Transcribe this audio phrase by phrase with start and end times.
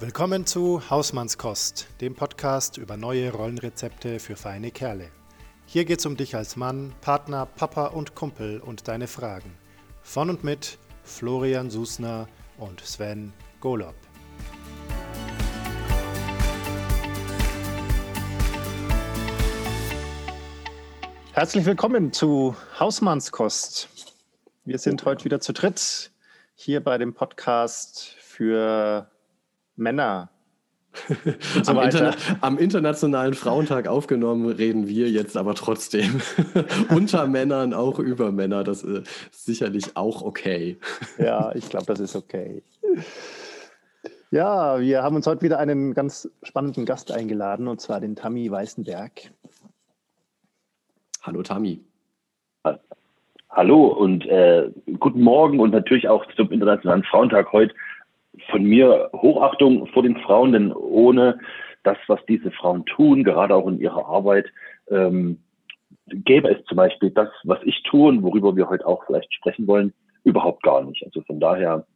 [0.00, 5.10] Willkommen zu Hausmannskost, dem Podcast über neue Rollenrezepte für feine Kerle.
[5.66, 9.58] Hier geht's um dich als Mann, Partner, Papa und Kumpel und deine Fragen.
[10.02, 12.28] Von und mit Florian Susner
[12.58, 13.96] und Sven Golob.
[21.32, 23.88] Herzlich willkommen zu Hausmannskost.
[24.64, 26.12] Wir sind heute wieder zu dritt
[26.54, 29.10] hier bei dem Podcast für
[29.78, 30.30] Männer.
[31.62, 36.20] So am, Interna am, Internationalen Frauentag aufgenommen reden wir jetzt aber trotzdem
[36.88, 38.64] unter Männern, auch über Männer.
[38.64, 40.78] Das ist sicherlich auch okay.
[41.18, 42.62] Ja, ich glaube, das ist okay.
[44.30, 48.50] Ja, wir haben uns heute wieder einen ganz spannenden Gast eingeladen, und zwar den Tammy
[48.50, 49.30] Weißenberg.
[51.22, 51.84] Hallo Tammy.
[53.50, 57.74] Hallo und äh, guten Morgen und natürlich auch zum Internationalen Frauentag heute
[58.50, 61.38] von mir Hochachtung vor den Frauen, denn ohne
[61.84, 64.46] das, was diese Frauen tun, gerade auch in ihrer Arbeit,
[64.90, 65.38] ähm,
[66.06, 69.66] gäbe es zum Beispiel das, was ich tue und worüber wir heute auch vielleicht sprechen
[69.66, 69.92] wollen,
[70.24, 71.04] überhaupt gar nicht.
[71.04, 71.86] Also von daher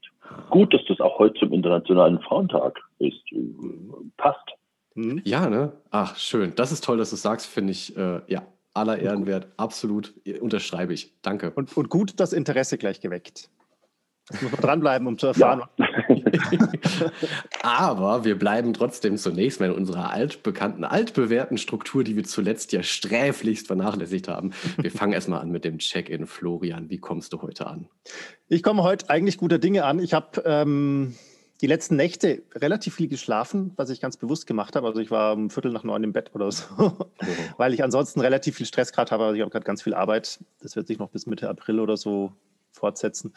[0.51, 3.23] gut, dass das auch heute zum Internationalen Frauentag ist.
[4.17, 4.49] Passt.
[4.95, 5.23] Mhm.
[5.25, 5.73] Ja, ne?
[5.91, 6.53] Ach, schön.
[6.57, 8.43] Das ist toll, dass du es sagst, finde ich, äh, ja,
[8.75, 9.49] aller Ehrenwert.
[9.57, 10.15] Absolut.
[10.41, 11.13] Unterschreibe ich.
[11.23, 11.51] Danke.
[11.51, 13.51] Und, und gut das Interesse gleich geweckt.
[14.41, 15.63] Muss man dranbleiben, um zu erfahren.
[15.77, 15.87] Ja.
[17.63, 22.83] Aber wir bleiben trotzdem zunächst mal in unserer altbekannten, altbewährten Struktur, die wir zuletzt ja
[22.83, 24.53] sträflichst vernachlässigt haben.
[24.79, 26.27] Wir fangen erstmal an mit dem Check-in.
[26.27, 27.89] Florian, wie kommst du heute an?
[28.49, 29.99] Ich komme heute eigentlich guter Dinge an.
[29.99, 31.15] Ich habe ähm,
[31.63, 34.89] die letzten Nächte relativ viel geschlafen, was ich ganz bewusst gemacht habe.
[34.89, 36.93] Also ich war um Viertel nach neun im Bett oder so, oh.
[37.57, 39.25] weil ich ansonsten relativ viel Stress gerade habe.
[39.25, 40.41] Also ich habe gerade ganz viel Arbeit.
[40.61, 42.33] Das wird sich noch bis Mitte April oder so
[42.73, 43.33] fortsetzen.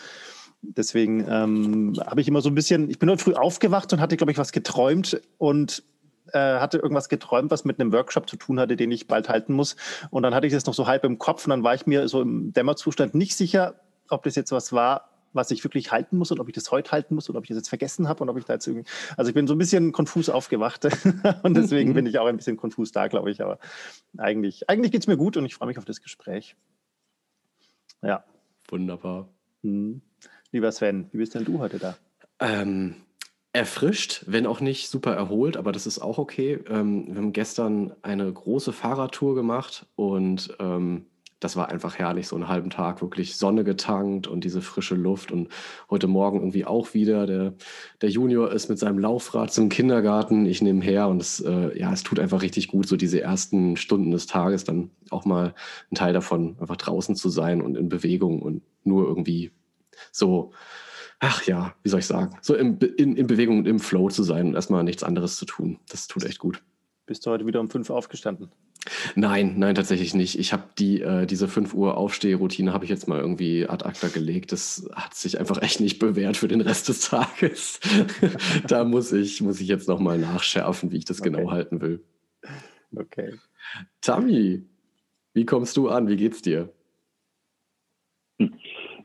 [0.73, 4.17] Deswegen ähm, habe ich immer so ein bisschen, ich bin heute früh aufgewacht und hatte,
[4.17, 5.83] glaube ich, was geträumt und
[6.31, 9.53] äh, hatte irgendwas geträumt, was mit einem Workshop zu tun hatte, den ich bald halten
[9.53, 9.75] muss.
[10.09, 12.07] Und dann hatte ich das noch so halb im Kopf und dann war ich mir
[12.07, 13.75] so im Dämmerzustand nicht sicher,
[14.09, 16.91] ob das jetzt was war, was ich wirklich halten muss und ob ich das heute
[16.91, 18.89] halten muss oder ob ich das jetzt vergessen habe und ob ich da jetzt irgendwie.
[19.17, 20.87] Also ich bin so ein bisschen konfus aufgewacht
[21.43, 23.41] und deswegen bin ich auch ein bisschen konfus da, glaube ich.
[23.41, 23.59] Aber
[24.17, 26.55] eigentlich, eigentlich geht es mir gut und ich freue mich auf das Gespräch.
[28.01, 28.23] Ja.
[28.69, 29.27] Wunderbar.
[29.61, 30.01] Hm.
[30.51, 31.97] Lieber Sven, wie bist denn du heute da?
[32.39, 32.95] Ähm,
[33.53, 36.59] erfrischt, wenn auch nicht super erholt, aber das ist auch okay.
[36.69, 41.05] Ähm, wir haben gestern eine große Fahrradtour gemacht und ähm,
[41.39, 45.31] das war einfach herrlich, so einen halben Tag wirklich Sonne getankt und diese frische Luft.
[45.31, 45.49] Und
[45.89, 47.27] heute Morgen irgendwie auch wieder.
[47.27, 47.53] Der,
[48.01, 50.45] der Junior ist mit seinem Laufrad zum Kindergarten.
[50.45, 53.77] Ich nehme her und es, äh, ja, es tut einfach richtig gut, so diese ersten
[53.77, 55.53] Stunden des Tages dann auch mal
[55.91, 59.51] ein Teil davon, einfach draußen zu sein und in Bewegung und nur irgendwie
[60.11, 60.53] so,
[61.19, 64.23] ach ja, wie soll ich sagen, so im, in, in Bewegung und im Flow zu
[64.23, 65.79] sein und erstmal nichts anderes zu tun.
[65.89, 66.61] Das tut echt gut.
[67.05, 68.51] Bist du heute wieder um fünf aufgestanden?
[69.15, 70.37] Nein, nein, tatsächlich nicht.
[70.37, 74.09] Ich habe die, äh, diese 5 Uhr Aufstehroutine habe ich jetzt mal irgendwie ad acta
[74.09, 74.51] gelegt.
[74.51, 77.79] Das hat sich einfach echt nicht bewährt für den Rest des Tages.
[78.67, 81.43] da muss ich, muss ich jetzt nochmal nachschärfen, wie ich das genau okay.
[81.43, 82.03] genau halten will.
[82.95, 83.39] Okay.
[84.01, 84.63] Tammy,
[85.33, 86.07] wie kommst du an?
[86.07, 86.71] Wie geht's dir?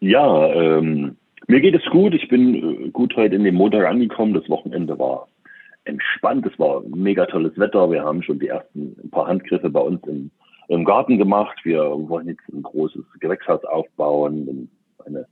[0.01, 1.17] Ja, ähm,
[1.47, 2.15] mir geht es gut.
[2.15, 4.33] Ich bin äh, gut heute in den Montag angekommen.
[4.33, 5.29] Das Wochenende war
[5.85, 6.47] entspannt.
[6.47, 7.91] Es war mega tolles Wetter.
[7.91, 10.31] Wir haben schon die ersten ein paar Handgriffe bei uns im,
[10.69, 11.59] im Garten gemacht.
[11.65, 14.71] Wir wollen jetzt ein großes Gewächshaus aufbauen.
[15.05, 15.27] Meine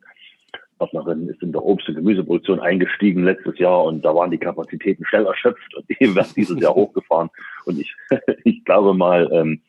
[0.78, 5.04] Partnerin ist in der Obst- und Gemüseproduktion eingestiegen letztes Jahr und da waren die Kapazitäten
[5.06, 7.30] schnell erschöpft und die werden dieses Jahr hochgefahren.
[7.64, 7.94] Und ich,
[8.44, 9.60] ich glaube mal, ähm,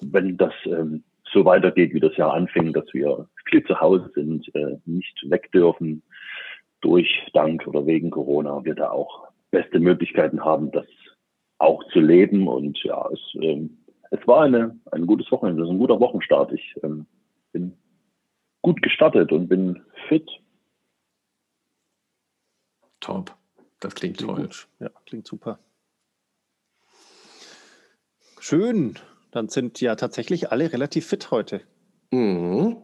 [0.00, 4.48] wenn das ähm, so weitergeht, wie das Jahr anfing, dass wir viel zu Hause sind,
[4.54, 6.02] äh, nicht weg dürfen
[6.80, 10.86] durch, dank oder wegen Corona, wir da auch beste Möglichkeiten haben, das
[11.58, 12.48] auch zu leben.
[12.48, 13.78] Und ja, es, ähm,
[14.10, 16.52] es war eine, ein gutes Wochenende, es ist ein guter Wochenstart.
[16.52, 17.06] Ich ähm,
[17.52, 17.76] bin
[18.62, 20.28] gut gestartet und bin fit.
[23.00, 23.34] Top.
[23.80, 24.42] Das klingt, klingt toll.
[24.42, 24.68] Gut.
[24.80, 25.58] Ja, klingt super.
[28.40, 28.96] Schön.
[29.30, 31.62] Dann sind ja tatsächlich alle relativ fit heute.
[32.10, 32.76] Mhm.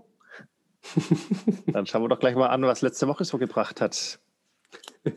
[1.67, 4.19] Dann schauen wir doch gleich mal an, was letzte Woche so gebracht hat.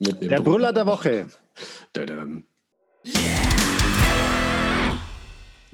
[0.00, 1.28] der Brüller der Woche.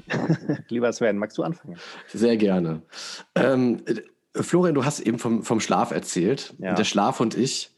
[0.68, 1.78] Lieber Sven, magst du anfangen?
[2.12, 2.82] Sehr gerne.
[3.34, 3.82] Ähm,
[4.34, 6.54] Florian, du hast eben vom, vom Schlaf erzählt.
[6.58, 6.74] Ja.
[6.74, 7.70] Der Schlaf und ich,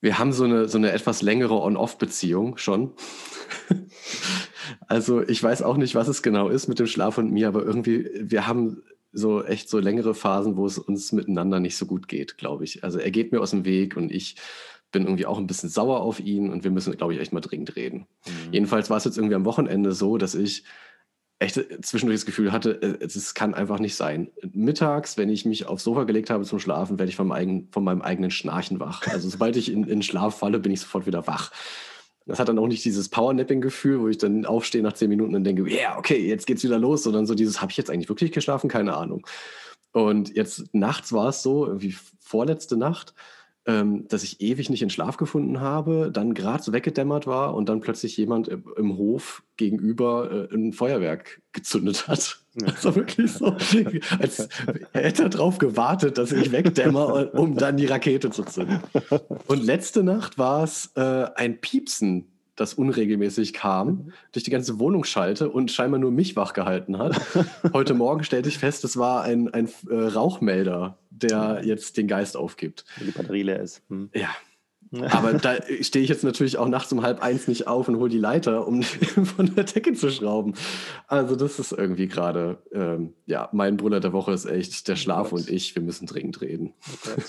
[0.00, 2.94] wir haben so eine, so eine etwas längere On-Off-Beziehung schon.
[4.86, 7.64] Also ich weiß auch nicht, was es genau ist mit dem Schlaf und mir, aber
[7.64, 8.82] irgendwie, wir haben
[9.12, 12.84] so echt so längere Phasen, wo es uns miteinander nicht so gut geht, glaube ich.
[12.84, 14.36] Also er geht mir aus dem Weg und ich
[14.92, 17.40] bin irgendwie auch ein bisschen sauer auf ihn und wir müssen, glaube ich, echt mal
[17.40, 18.06] dringend reden.
[18.26, 18.52] Mhm.
[18.52, 20.64] Jedenfalls war es jetzt irgendwie am Wochenende so, dass ich
[21.40, 24.30] echt zwischendurch das Gefühl hatte, äh, es kann einfach nicht sein.
[24.52, 27.68] Mittags, wenn ich mich aufs Sofa gelegt habe zum Schlafen, werde ich von meinem, eigenen,
[27.72, 29.06] von meinem eigenen Schnarchen wach.
[29.08, 31.50] Also sobald ich in, in Schlaf falle, bin ich sofort wieder wach.
[32.26, 35.44] Das hat dann auch nicht dieses Powernapping-Gefühl, wo ich dann aufstehe nach zehn Minuten und
[35.44, 38.08] denke, ja, yeah, okay, jetzt geht's wieder los, sondern so dieses, habe ich jetzt eigentlich
[38.08, 38.68] wirklich geschlafen?
[38.68, 39.26] Keine Ahnung.
[39.92, 43.14] Und jetzt nachts war es so, irgendwie vorletzte Nacht,
[43.66, 47.68] ähm, dass ich ewig nicht in Schlaf gefunden habe, dann gerade so weggedämmert war und
[47.68, 52.42] dann plötzlich jemand im Hof gegenüber äh, ein Feuerwerk gezündet hat.
[52.54, 53.46] Das war wirklich so,
[54.18, 54.48] als
[54.92, 58.80] hätte er darauf gewartet, dass ich wegdämmer, um dann die Rakete zu zünden.
[59.46, 64.12] Und letzte Nacht war es äh, ein Piepsen das unregelmäßig kam, mhm.
[64.32, 67.20] durch die ganze Wohnung schalte und scheinbar nur mich wach gehalten hat.
[67.72, 72.36] Heute Morgen stellte ich fest, es war ein, ein äh, Rauchmelder, der jetzt den Geist
[72.36, 72.84] aufgibt.
[73.00, 73.82] Die Batterie leer ist.
[73.88, 74.10] Hm.
[74.14, 74.28] Ja.
[75.10, 78.10] Aber da stehe ich jetzt natürlich auch nachts um halb eins nicht auf und hole
[78.10, 80.54] die Leiter, um von der Decke zu schrauben.
[81.06, 84.98] Also das ist irgendwie gerade, ähm, ja, mein Brüller der Woche ist echt der oh
[84.98, 86.74] Schlaf oh und ich, wir müssen dringend reden.
[87.06, 87.22] Oh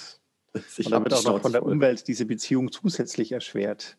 [0.77, 3.97] ich und damit auch noch von der Umwelt diese Beziehung zusätzlich erschwert.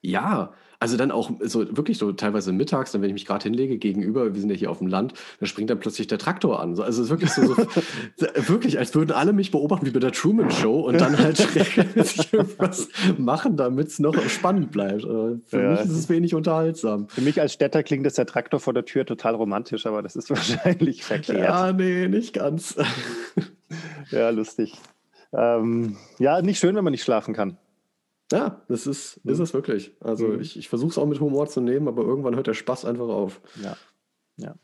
[0.00, 3.78] Ja, also dann auch so wirklich so teilweise mittags, dann wenn ich mich gerade hinlege,
[3.78, 6.70] gegenüber, wir sind ja hier auf dem Land, dann springt dann plötzlich der Traktor an.
[6.70, 7.56] Also es ist wirklich so, so
[8.48, 12.32] wirklich, als würden alle mich beobachten wie bei der Truman Show und dann halt regelmäßig
[12.32, 15.04] irgendwas machen, damit es noch spannend bleibt.
[15.04, 15.70] Also für ja.
[15.72, 17.08] mich ist es wenig unterhaltsam.
[17.08, 20.14] Für mich als Städter klingt das der Traktor vor der Tür total romantisch, aber das
[20.14, 21.38] ist wahrscheinlich verkehrt.
[21.38, 22.76] Ja, nee, nicht ganz.
[24.10, 24.74] ja, lustig.
[25.32, 27.58] Ähm, ja, nicht schön, wenn man nicht schlafen kann.
[28.30, 29.32] Ja, das ist, mhm.
[29.32, 29.92] ist es wirklich.
[30.00, 30.40] Also mhm.
[30.40, 33.08] ich, ich versuche es auch mit Humor zu nehmen, aber irgendwann hört der Spaß einfach
[33.08, 33.40] auf.
[33.62, 33.76] Ja.
[34.36, 34.54] ja.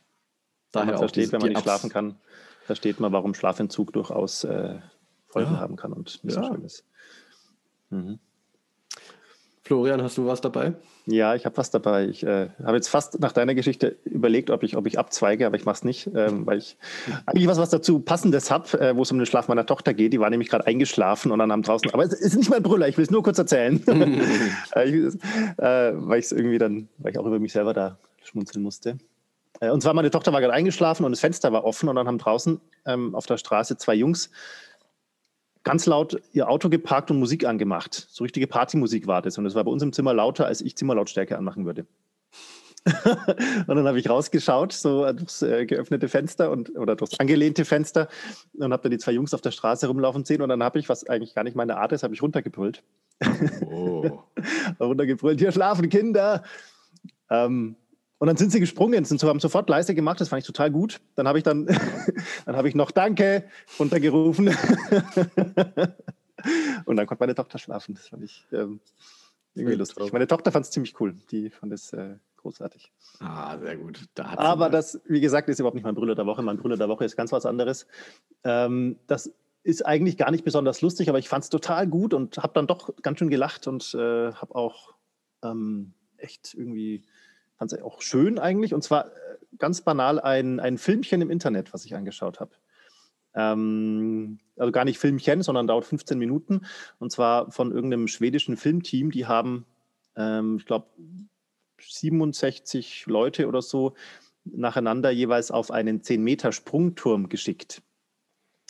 [0.70, 2.16] Daher versteht, wenn man nicht Abs schlafen kann,
[2.64, 4.78] versteht man, warum Schlafentzug durchaus äh,
[5.26, 5.60] Folgen ja.
[5.60, 6.42] haben kann und nicht ja.
[6.42, 6.84] so schön ist.
[7.90, 8.18] Mhm.
[9.64, 10.74] Florian, hast du was dabei?
[11.06, 12.06] Ja, ich habe was dabei.
[12.06, 15.56] Ich äh, habe jetzt fast nach deiner Geschichte überlegt, ob ich, ob ich abzweige, aber
[15.56, 16.76] ich mache es nicht, ähm, weil ich
[17.24, 20.12] eigentlich was, was dazu Passendes habe, äh, wo es um den Schlaf meiner Tochter geht.
[20.12, 21.90] Die war nämlich gerade eingeschlafen und dann am draußen.
[21.94, 23.82] Aber es ist nicht mein Brüller, ich will es nur kurz erzählen.
[24.76, 25.14] äh, ich,
[25.56, 28.98] äh, weil ich es irgendwie dann, weil ich auch über mich selber da schmunzeln musste.
[29.60, 32.06] Äh, und zwar, meine Tochter war gerade eingeschlafen und das Fenster war offen und dann
[32.06, 34.30] haben draußen ähm, auf der Straße zwei Jungs
[35.64, 38.06] ganz laut ihr Auto geparkt und Musik angemacht.
[38.10, 39.38] So richtige Partymusik war das.
[39.38, 41.86] Und es war bei uns im Zimmer lauter, als ich Zimmerlautstärke anmachen würde.
[43.66, 48.08] und dann habe ich rausgeschaut, so durchs äh, geöffnete Fenster und, oder durchs angelehnte Fenster
[48.52, 50.90] und habe dann die zwei Jungs auf der Straße rumlaufen sehen und dann habe ich,
[50.90, 52.82] was eigentlich gar nicht meine Art ist, habe ich runtergebrüllt.
[53.70, 54.20] Oh.
[54.80, 56.42] runtergebrüllt, hier schlafen Kinder.
[57.30, 57.76] Ähm,
[58.24, 60.70] und dann sind sie gesprungen, sind so, haben sofort leise gemacht, das fand ich total
[60.70, 60.98] gut.
[61.14, 61.66] Dann habe ich dann,
[62.46, 63.44] dann habe ich noch Danke
[63.78, 64.48] runtergerufen.
[66.86, 67.96] und dann konnte meine Tochter schlafen.
[67.96, 68.80] Das fand ich ähm,
[69.54, 70.10] irgendwie lustig.
[70.10, 71.14] Meine Tochter fand es ziemlich cool.
[71.30, 72.90] Die fand es äh, großartig.
[73.20, 74.06] Ah, sehr gut.
[74.14, 76.40] Da Aber das, wie gesagt, ist überhaupt nicht mein Brüller der Woche.
[76.40, 77.86] Mein Brüller der Woche ist ganz was anderes.
[78.42, 79.30] Ähm, das
[79.64, 82.68] ist eigentlich gar nicht besonders lustig, aber ich fand es total gut und habe dann
[82.68, 84.94] doch ganz schön gelacht und äh, habe auch
[85.42, 87.04] ähm, echt irgendwie
[87.56, 88.74] fand es auch schön eigentlich.
[88.74, 89.10] Und zwar äh,
[89.58, 92.52] ganz banal ein, ein Filmchen im Internet, was ich angeschaut habe.
[93.34, 96.62] Ähm, also gar nicht Filmchen, sondern dauert 15 Minuten.
[96.98, 99.10] Und zwar von irgendeinem schwedischen Filmteam.
[99.10, 99.66] Die haben,
[100.16, 100.86] ähm, ich glaube,
[101.80, 103.94] 67 Leute oder so
[104.44, 107.82] nacheinander jeweils auf einen 10-Meter-Sprungturm geschickt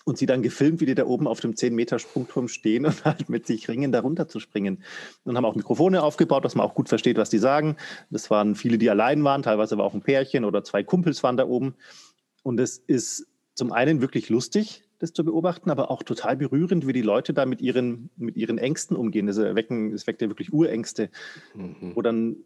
[0.05, 3.47] und sie dann gefilmt, wie die da oben auf dem 10-Meter-Sprungturm stehen und halt mit
[3.47, 4.83] sich ringen, da runter zu springen.
[5.25, 7.77] Und haben auch Mikrofone aufgebaut, dass man auch gut versteht, was die sagen.
[8.11, 11.37] Das waren viele, die allein waren, teilweise war auch ein Pärchen oder zwei Kumpels waren
[11.37, 11.75] da oben.
[12.43, 16.93] Und es ist zum einen wirklich lustig, das zu beobachten, aber auch total berührend, wie
[16.93, 19.27] die Leute da mit ihren, mit ihren Ängsten umgehen.
[19.27, 21.11] Das, wecken, das weckt ja wirklich Urängste.
[21.55, 21.93] Mhm.
[21.95, 22.37] Wo dann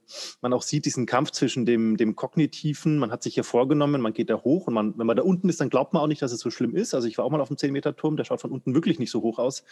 [0.41, 4.13] man auch sieht, diesen Kampf zwischen dem, dem Kognitiven, man hat sich ja vorgenommen, man
[4.13, 6.23] geht da hoch und man, wenn man da unten ist, dann glaubt man auch nicht,
[6.23, 6.95] dass es so schlimm ist.
[6.95, 9.23] Also ich war auch mal auf dem 10-Meter-Turm, der schaut von unten wirklich nicht so
[9.23, 9.65] hoch aus,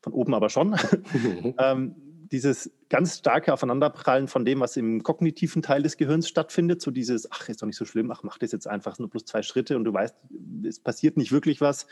[0.00, 0.70] von oben aber schon.
[0.70, 1.54] Mhm.
[1.58, 1.94] ähm,
[2.34, 7.30] dieses ganz starke Aufeinanderprallen von dem, was im kognitiven Teil des Gehirns stattfindet, so dieses,
[7.30, 9.76] ach, ist doch nicht so schlimm, ach, mach das jetzt einfach nur plus zwei Schritte
[9.76, 10.16] und du weißt,
[10.66, 11.86] es passiert nicht wirklich was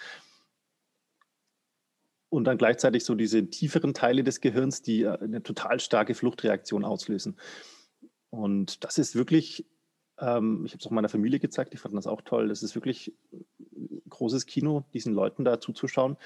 [2.32, 6.82] und dann gleichzeitig so diese tieferen Teile des Gehirns, die äh, eine total starke Fluchtreaktion
[6.82, 7.36] auslösen.
[8.30, 9.66] Und das ist wirklich,
[10.18, 12.74] ähm, ich habe es auch meiner Familie gezeigt, die fanden das auch toll, das ist
[12.74, 13.12] wirklich
[14.08, 16.16] großes Kino, diesen Leuten da zuzuschauen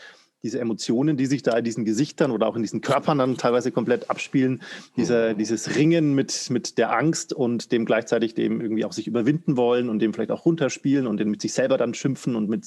[0.42, 3.72] diese Emotionen, die sich da in diesen Gesichtern oder auch in diesen Körpern dann teilweise
[3.72, 4.62] komplett abspielen,
[4.96, 5.38] dieser, mhm.
[5.38, 9.88] dieses Ringen mit, mit der Angst und dem gleichzeitig dem irgendwie auch sich überwinden wollen
[9.88, 12.66] und dem vielleicht auch runterspielen und den mit sich selber dann schimpfen und mit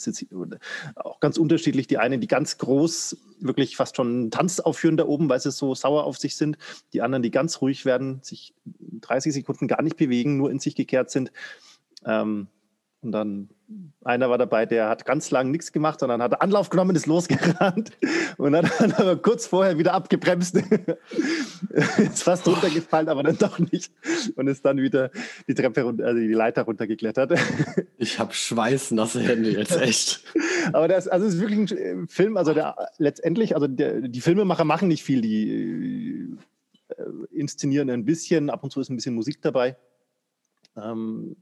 [0.96, 1.88] auch ganz unterschiedlich.
[1.88, 5.52] Die einen, die ganz groß wirklich fast schon einen Tanz aufführen da oben, weil sie
[5.52, 6.58] so sauer auf sich sind.
[6.94, 10.76] Die anderen, die ganz ruhig werden, sich 30 Sekunden gar nicht bewegen, nur in sich
[10.76, 11.32] gekehrt sind.
[12.06, 12.48] Ähm,
[13.02, 13.50] und dann
[14.04, 17.92] einer war dabei, der hat ganz lang nichts gemacht, sondern hat Anlauf genommen, ist losgerannt
[18.38, 20.56] und hat dann aber kurz vorher wieder abgebremst.
[21.98, 23.92] ist fast runtergefallen, aber dann doch nicht.
[24.36, 25.12] Und ist dann wieder
[25.48, 27.34] die Treppe runter, also die Leiter runtergeklettert.
[28.02, 30.24] Ich habe schweißnasse Hände jetzt echt.
[30.72, 34.64] aber das, also es ist wirklich ein Film, also der letztendlich, also der, die Filmemacher
[34.64, 36.38] machen nicht viel, die
[36.88, 39.76] äh, inszenieren ein bisschen, ab und zu ist ein bisschen Musik dabei.
[40.78, 41.36] Ähm,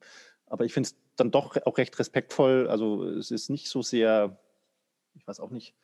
[0.47, 2.67] aber ich finde es dann doch auch recht respektvoll.
[2.67, 4.37] Also es ist nicht so sehr,
[5.15, 5.75] ich weiß auch nicht.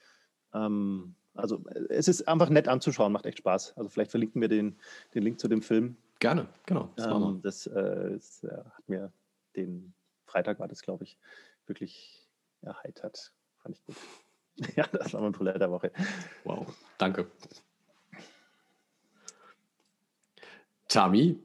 [0.54, 3.74] Ähm, also es ist einfach nett anzuschauen, macht echt Spaß.
[3.76, 4.78] Also vielleicht verlinken wir den,
[5.14, 5.98] den Link zu dem Film.
[6.20, 6.90] Gerne, genau.
[6.96, 9.12] Das, ähm, das, äh, das äh, hat mir
[9.56, 9.94] den
[10.26, 11.18] Freitag war das, glaube ich,
[11.66, 12.28] wirklich
[12.62, 13.34] erheitert.
[13.60, 13.96] Fand ich gut.
[14.76, 15.92] ja, das war mein Brüller der Woche.
[16.44, 17.30] Wow, danke.
[20.88, 21.40] Tami,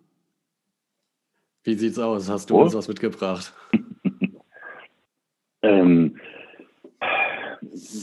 [1.69, 2.31] wie sieht's aus?
[2.31, 2.63] Hast du oh.
[2.63, 3.53] uns was mitgebracht?
[5.63, 6.17] ähm,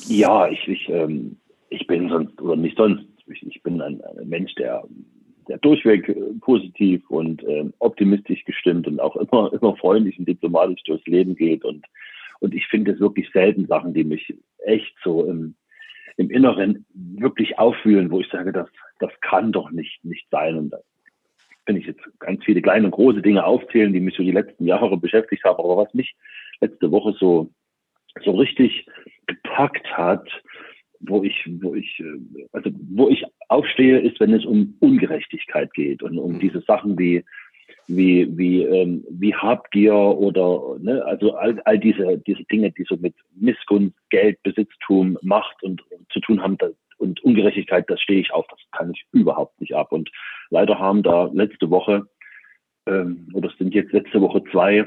[0.07, 1.37] ja, ich, ich, ähm,
[1.71, 4.83] ich bin sonst, oder nicht sonst, ich, ich bin ein, ein, Mensch, der,
[5.47, 10.83] der durchweg äh, positiv und äh, optimistisch gestimmt und auch immer, immer freundlich und diplomatisch
[10.83, 11.65] durchs Leben geht.
[11.65, 11.87] Und,
[12.41, 15.55] und ich finde es wirklich selten Sachen, die mich echt so im,
[16.17, 18.69] im Inneren wirklich auffühlen, wo ich sage, das,
[18.99, 20.55] das kann doch nicht, nicht sein.
[20.55, 20.75] Und
[21.65, 24.65] wenn ich jetzt ganz viele kleine und große Dinge aufzählen, die mich so die letzten
[24.65, 26.15] Jahre beschäftigt haben, aber was mich
[26.61, 27.49] letzte Woche so,
[28.23, 28.85] so richtig
[29.25, 30.27] gepackt hat,
[30.99, 36.03] wo ich, wo ich, äh, also wo ich aufstehe, ist, wenn es um Ungerechtigkeit geht
[36.03, 36.39] und um mhm.
[36.39, 37.23] diese Sachen wie
[37.87, 42.95] wie wie ähm, wie Habgier oder ne, also all, all diese diese Dinge, die so
[42.97, 48.21] mit Missgunst, Geld, Besitztum, Macht und, und zu tun haben, das, und Ungerechtigkeit, das stehe
[48.21, 49.91] ich auf, das kann ich überhaupt nicht ab.
[49.91, 50.09] Und
[50.49, 52.07] leider haben da letzte Woche,
[52.87, 54.85] ähm, oder es sind jetzt letzte Woche zwei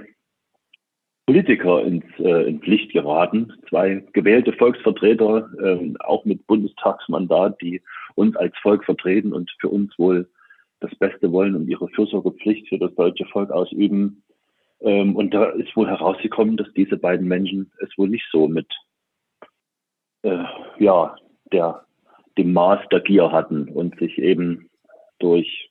[1.27, 7.83] Politiker ins, äh, ins Licht geraten, zwei gewählte Volksvertreter, äh, auch mit Bundestagsmandat, die
[8.15, 10.31] uns als Volk vertreten und für uns wohl
[10.81, 14.23] das Beste wollen und ihre Fürsorgepflicht für das deutsche Volk ausüben.
[14.81, 18.67] Ähm, und da ist wohl herausgekommen, dass diese beiden Menschen es wohl nicht so mit
[20.23, 20.45] äh,
[20.79, 21.15] ja,
[21.53, 21.85] der
[22.39, 24.71] dem Maß der Gier hatten und sich eben
[25.19, 25.71] durch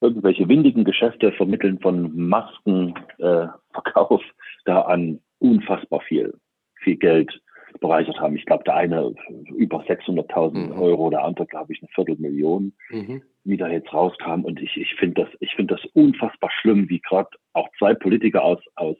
[0.00, 4.32] irgendwelche windigen Geschäfte vermitteln von Maskenverkauf äh,
[4.64, 6.34] da an unfassbar viel,
[6.76, 7.40] viel Geld
[7.80, 8.36] bereichert haben.
[8.36, 9.14] Ich glaube, der eine
[9.54, 10.80] über 600.000 mhm.
[10.80, 13.22] Euro, der andere, glaube ich, eine Viertelmillion, mhm.
[13.44, 14.44] wie da jetzt rauskam.
[14.44, 18.42] Und ich, ich finde das, ich finde das unfassbar schlimm, wie gerade auch zwei Politiker
[18.42, 18.96] aus, aus,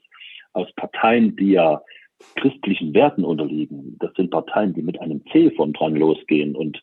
[0.53, 1.83] aus Parteien, die ja
[2.37, 3.97] christlichen Werten unterliegen.
[3.99, 6.55] Das sind Parteien, die mit einem C von dran losgehen.
[6.55, 6.83] Und,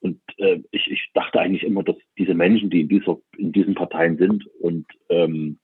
[0.00, 3.74] und äh, ich, ich dachte eigentlich immer, dass diese Menschen, die in, dieser, in diesen
[3.74, 5.58] Parteien sind und ähm,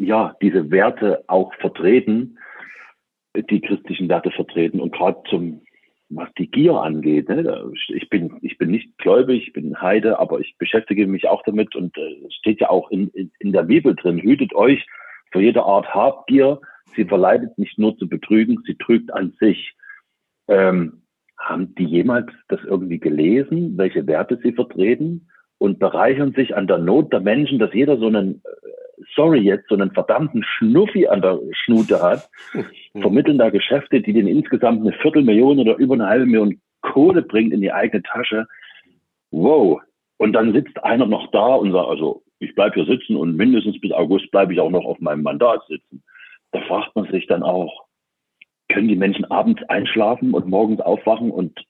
[0.00, 2.38] ja, diese Werte auch vertreten,
[3.36, 5.62] die christlichen Werte vertreten und gerade zum
[6.10, 7.28] was die Gier angeht.
[7.28, 7.70] Ne?
[7.88, 11.74] Ich bin ich bin nicht gläubig, ich bin Heide, aber ich beschäftige mich auch damit
[11.76, 14.86] und äh, es äh, steht ja auch in, in, in der Bibel drin: Hütet euch
[15.30, 16.60] vor jeder Art Habgier,
[16.96, 19.74] Sie verleitet nicht nur zu betrügen, sie trügt an sich.
[20.48, 21.02] Ähm,
[21.38, 25.28] haben die jemals das irgendwie gelesen, welche Werte sie vertreten
[25.58, 29.68] und bereichern sich an der Not der Menschen, dass jeder so einen, äh, sorry jetzt,
[29.68, 32.28] so einen verdammten Schnuffi an der Schnute hat,
[33.00, 37.52] vermitteln da Geschäfte, die denen insgesamt eine Viertelmillion oder über eine halbe Million Kohle bringt
[37.52, 38.46] in die eigene Tasche.
[39.30, 39.80] Wow.
[40.16, 43.80] Und dann sitzt einer noch da und sagt, also ich bleibe hier sitzen und mindestens
[43.80, 46.02] bis August bleibe ich auch noch auf meinem Mandat sitzen
[46.52, 47.86] da fragt man sich dann auch,
[48.68, 51.64] können die Menschen abends einschlafen und morgens aufwachen und,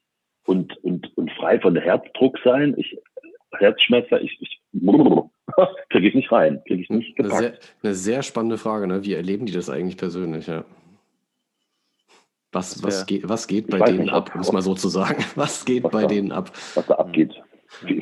[0.46, 2.74] und, und, und frei von Herzdruck sein?
[2.76, 2.98] Ich,
[3.56, 4.60] Herzschmerzen, ich, ich
[5.90, 7.34] kriege ich nicht rein, kriege ich nicht gepackt.
[7.34, 9.04] Eine sehr, eine sehr spannende Frage, ne?
[9.04, 10.64] Wie erleben die das eigentlich persönlich, ja?
[12.52, 15.22] Was, was, geht, was geht bei denen nicht, ab, um es mal so zu sagen?
[15.36, 16.50] Was geht bei da, denen ab?
[16.74, 17.34] Was da abgeht.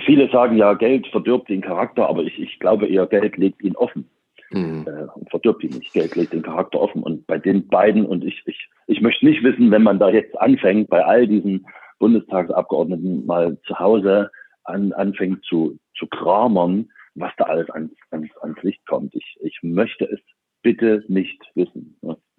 [0.05, 3.75] Viele sagen ja, Geld verdirbt den Charakter, aber ich, ich glaube eher, Geld legt ihn
[3.75, 4.09] offen
[4.51, 4.87] mhm.
[4.87, 5.93] äh, und verdirbt ihn nicht.
[5.93, 7.03] Geld legt den Charakter offen.
[7.03, 10.39] Und bei den beiden, und ich, ich, ich möchte nicht wissen, wenn man da jetzt
[10.39, 11.67] anfängt, bei all diesen
[11.99, 14.31] Bundestagsabgeordneten mal zu Hause
[14.65, 19.15] an, anfängt zu, zu kramern, was da alles ans, ans, ans Licht kommt.
[19.15, 20.21] Ich, ich möchte es
[20.63, 21.97] bitte nicht wissen.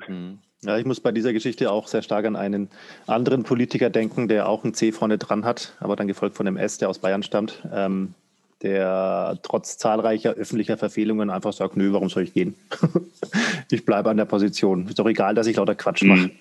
[0.07, 0.39] Mhm.
[0.63, 2.69] Ja, ich muss bei dieser Geschichte auch sehr stark an einen
[3.05, 6.57] anderen Politiker denken, der auch ein C vorne dran hat, aber dann gefolgt von dem
[6.57, 8.15] S, der aus Bayern stammt, ähm,
[8.61, 12.55] der trotz zahlreicher öffentlicher Verfehlungen einfach sagt, nö, warum soll ich gehen?
[13.71, 14.87] ich bleibe an der Position.
[14.87, 16.31] Ist doch egal, dass ich lauter Quatsch mache.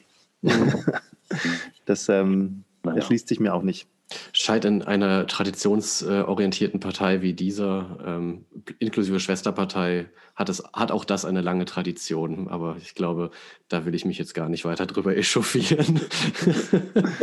[0.43, 0.85] Mhm.
[1.85, 2.99] das ähm, naja.
[2.99, 3.87] erschließt sich mir auch nicht.
[4.33, 8.45] Scheint in einer traditionsorientierten Partei wie dieser, ähm,
[8.79, 12.47] inklusive Schwesterpartei, hat, es, hat auch das eine lange Tradition.
[12.49, 13.31] Aber ich glaube,
[13.69, 16.01] da will ich mich jetzt gar nicht weiter drüber echauffieren.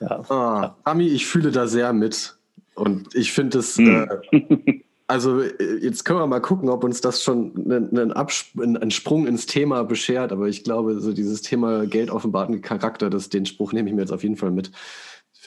[0.00, 0.30] ja.
[0.30, 2.37] ah, Ami, ich fühle da sehr mit.
[2.78, 4.08] Und ich finde es, hm.
[4.32, 9.46] äh, also jetzt können wir mal gucken, ob uns das schon einen, einen, Sprung ins
[9.46, 10.32] Thema beschert.
[10.32, 14.02] Aber ich glaube, so dieses Thema Geld offenbarten Charakter, das, den Spruch nehme ich mir
[14.02, 14.70] jetzt auf jeden Fall mit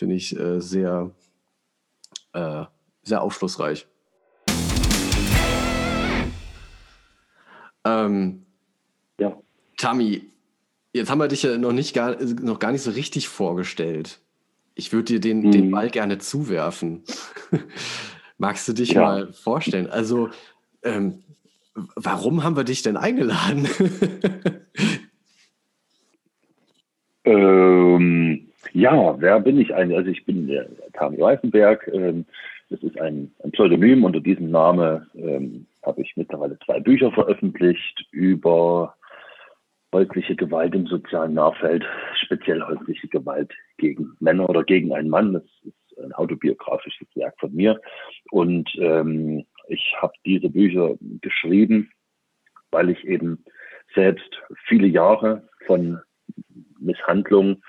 [0.01, 1.11] finde ich äh, sehr,
[2.33, 2.65] äh,
[3.03, 3.85] sehr aufschlussreich.
[7.85, 8.47] Ähm,
[9.19, 9.39] ja.
[9.77, 10.23] Tami,
[10.91, 14.21] jetzt haben wir dich ja noch, nicht gar, noch gar nicht so richtig vorgestellt.
[14.75, 15.51] Ich würde dir den, mhm.
[15.51, 17.03] den Ball gerne zuwerfen.
[18.37, 19.01] Magst du dich ja.
[19.01, 19.87] mal vorstellen?
[19.87, 20.29] Also,
[20.83, 21.23] ähm,
[21.95, 23.67] warum haben wir dich denn eingeladen?
[27.23, 29.97] ähm, ja, wer bin ich eigentlich?
[29.97, 31.89] Also ich bin der Tami Weißenberg.
[31.93, 32.25] Ähm,
[32.69, 34.03] das ist ein, ein, Pseudonym.
[34.03, 38.95] Unter diesem Namen ähm, habe ich mittlerweile zwei Bücher veröffentlicht über
[39.93, 45.33] häusliche Gewalt im sozialen Nahfeld, speziell häusliche Gewalt gegen Männer oder gegen einen Mann.
[45.33, 47.79] Das ist ein autobiografisches Werk von mir.
[48.31, 51.91] Und ähm, ich habe diese Bücher geschrieben,
[52.71, 53.43] weil ich eben
[53.93, 55.99] selbst viele Jahre von
[56.79, 57.61] Misshandlung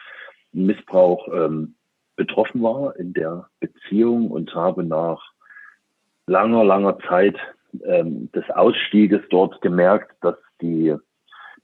[0.52, 1.75] Missbrauch ähm,
[2.17, 5.33] betroffen war in der Beziehung und habe nach
[6.26, 7.37] langer, langer Zeit
[7.85, 10.95] ähm, des Ausstieges dort gemerkt, dass die,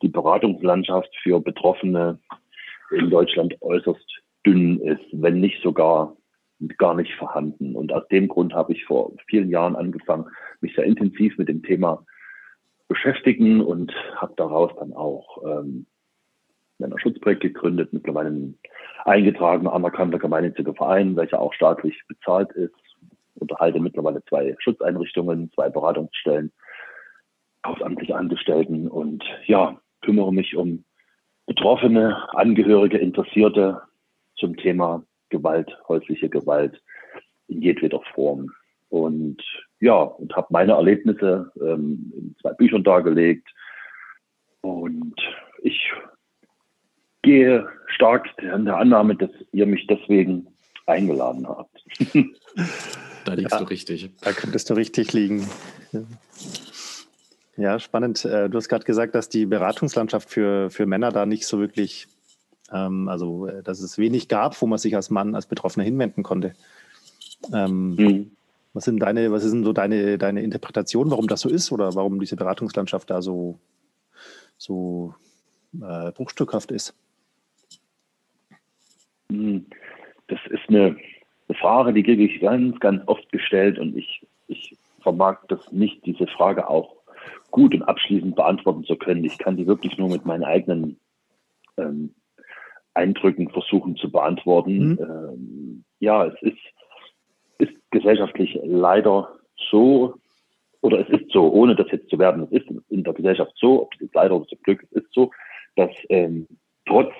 [0.03, 2.19] die Beratungslandschaft für Betroffene
[2.91, 6.17] in Deutschland äußerst dünn ist, wenn nicht sogar
[6.79, 7.77] gar nicht vorhanden.
[7.77, 10.27] Und aus dem Grund habe ich vor vielen Jahren angefangen,
[10.61, 12.05] mich sehr intensiv mit dem Thema
[12.89, 15.87] beschäftigen und habe daraus dann auch ähm,
[16.79, 18.59] Männerschutzprojekt gegründet, mittlerweile ein
[19.05, 22.75] eingetragener, anerkannter gemeinnütziger Verein, welcher auch staatlich bezahlt ist.
[23.35, 26.51] Unterhalte mittlerweile zwei Schutzeinrichtungen, zwei Beratungsstellen,
[27.65, 30.85] hausamtliche Angestellten und ja, kümmere mich um
[31.47, 33.83] Betroffene, Angehörige, Interessierte
[34.37, 36.83] zum Thema Gewalt, häusliche Gewalt
[37.49, 38.51] in jedweder Form.
[38.89, 39.43] Und
[39.81, 43.47] ja, und habe meine Erlebnisse ähm, in zwei Büchern dargelegt.
[44.63, 45.15] Und
[45.63, 45.79] ich
[47.21, 50.47] gehe stark an der Annahme, dass ihr mich deswegen
[50.87, 51.85] eingeladen habt.
[53.27, 54.11] da liegst ja, du richtig.
[54.23, 55.47] Da könntest du richtig liegen.
[55.93, 56.01] Ja,
[57.79, 58.25] spannend.
[58.25, 62.07] Äh, du hast gerade gesagt, dass die Beratungslandschaft für, für Männer da nicht so wirklich,
[62.73, 66.23] ähm, also äh, dass es wenig gab, wo man sich als Mann, als Betroffener hinwenden
[66.23, 66.55] konnte.
[67.53, 68.31] Ähm, mhm.
[68.75, 71.95] Was sind deine, was ist denn so deine, deine Interpretation, warum das so ist oder
[71.95, 73.59] warum diese Beratungslandschaft da so,
[74.57, 75.15] so
[75.75, 76.95] äh, bruchstückhaft ist?
[79.31, 79.67] Hm,
[80.29, 80.97] das ist eine,
[81.49, 86.05] eine Frage, die kriege ich ganz, ganz oft gestellt und ich, ich vermag das nicht,
[86.07, 86.98] diese Frage auch
[87.51, 89.25] gut und abschließend beantworten zu können.
[89.25, 90.99] Ich kann die wirklich nur mit meinen eigenen
[91.77, 92.15] ähm,
[92.95, 94.91] Eindrücken versuchen zu beantworten.
[94.91, 94.99] Mhm.
[95.01, 96.59] Ähm, ja, es ist,
[97.59, 99.39] ist gesellschaftlich leider
[99.71, 100.15] so,
[100.81, 103.83] oder es ist so, ohne das jetzt zu werden, es ist in der Gesellschaft so,
[103.83, 105.31] ob es jetzt leider oder zum Glück, es ist so,
[105.77, 106.47] dass ähm,
[106.87, 107.13] trotz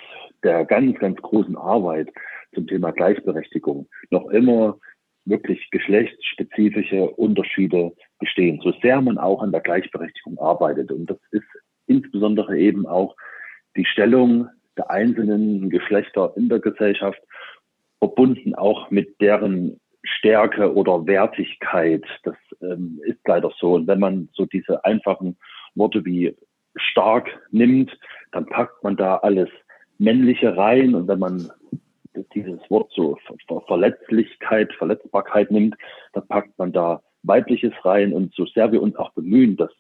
[0.43, 2.09] der ganz, ganz großen Arbeit
[2.55, 4.79] zum Thema Gleichberechtigung noch immer
[5.29, 10.91] wirklich geschlechtsspezifische Unterschiede bestehen, so sehr man auch an der Gleichberechtigung arbeitet.
[10.91, 11.47] Und das ist
[11.87, 13.17] insbesondere eben auch
[13.77, 17.21] die Stellung der einzelnen Geschlechter in der Gesellschaft
[17.99, 22.05] verbunden auch mit deren Stärke oder Wertigkeit.
[22.23, 23.75] Das ähm, ist leider so.
[23.75, 25.37] Und wenn man so diese einfachen
[25.75, 26.35] Worte wie
[26.77, 27.99] stark nimmt,
[28.33, 29.49] dann packt man da alles
[29.99, 31.51] männliche rein und wenn man
[32.35, 33.19] dieses Wort so
[33.67, 35.77] Verletzlichkeit, Verletzbarkeit nimmt,
[36.13, 39.71] dann packt man da weibliches rein und so sehr wir uns auch bemühen, das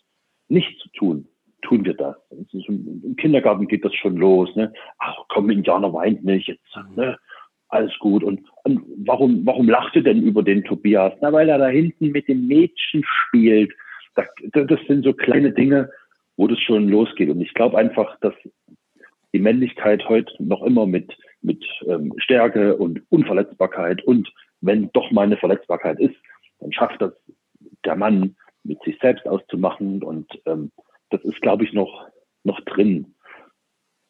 [0.48, 1.29] nicht zu tun,
[1.62, 2.16] tun wir das.
[2.53, 4.55] Im Kindergarten geht das schon los.
[4.57, 4.72] Ne?
[4.98, 6.64] Ach komm, Indianer weint nicht, jetzt,
[6.96, 7.18] ne?
[7.68, 8.24] alles gut.
[8.24, 11.12] Und, und warum, warum lacht ihr denn über den Tobias?
[11.20, 13.72] Na, weil er da hinten mit dem Mädchen spielt.
[14.14, 15.90] Das, das sind so kleine Dinge,
[16.37, 17.31] wo das schon losgeht.
[17.31, 18.35] Und ich glaube einfach, dass
[19.33, 25.22] die Männlichkeit heute noch immer mit, mit ähm, Stärke und Unverletzbarkeit und wenn doch mal
[25.22, 26.16] eine Verletzbarkeit ist,
[26.61, 27.12] dann schafft das
[27.85, 30.72] der Mann mit sich selbst auszumachen und ähm,
[31.11, 32.09] das ist, glaube ich, noch,
[32.44, 33.14] noch drin.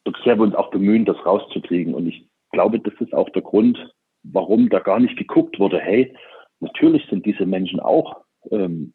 [0.04, 1.94] so sehr wir uns auch bemühen, das rauszukriegen.
[1.94, 6.14] Und ich glaube, das ist auch der Grund, warum da gar nicht geguckt wurde, hey,
[6.60, 8.94] natürlich sind diese Menschen auch ähm,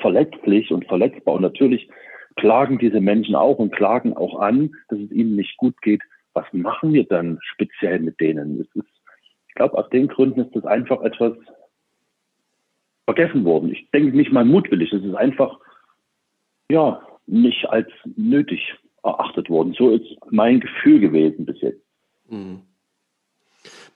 [0.00, 1.88] verletzlich und verletzbar und natürlich
[2.36, 6.02] klagen diese Menschen auch und klagen auch an, dass es ihnen nicht gut geht.
[6.32, 8.60] Was machen wir dann speziell mit denen?
[8.60, 11.34] Ist, ich glaube, aus den Gründen ist das einfach etwas
[13.04, 13.72] vergessen worden.
[13.72, 14.92] Ich denke nicht mal mutwillig.
[14.92, 15.58] Es ist einfach,
[16.70, 19.74] ja, nicht als nötig erachtet worden.
[19.76, 21.82] So ist mein Gefühl gewesen bis jetzt.
[22.28, 22.62] Mhm.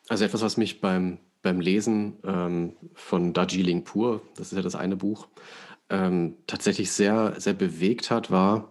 [0.09, 4.77] Also etwas, was mich beim, beim Lesen ähm, von Darjeeling Pur, das ist ja das
[4.77, 5.29] eine Buch,
[5.91, 8.69] ähm, tatsächlich sehr, sehr bewegt hat, war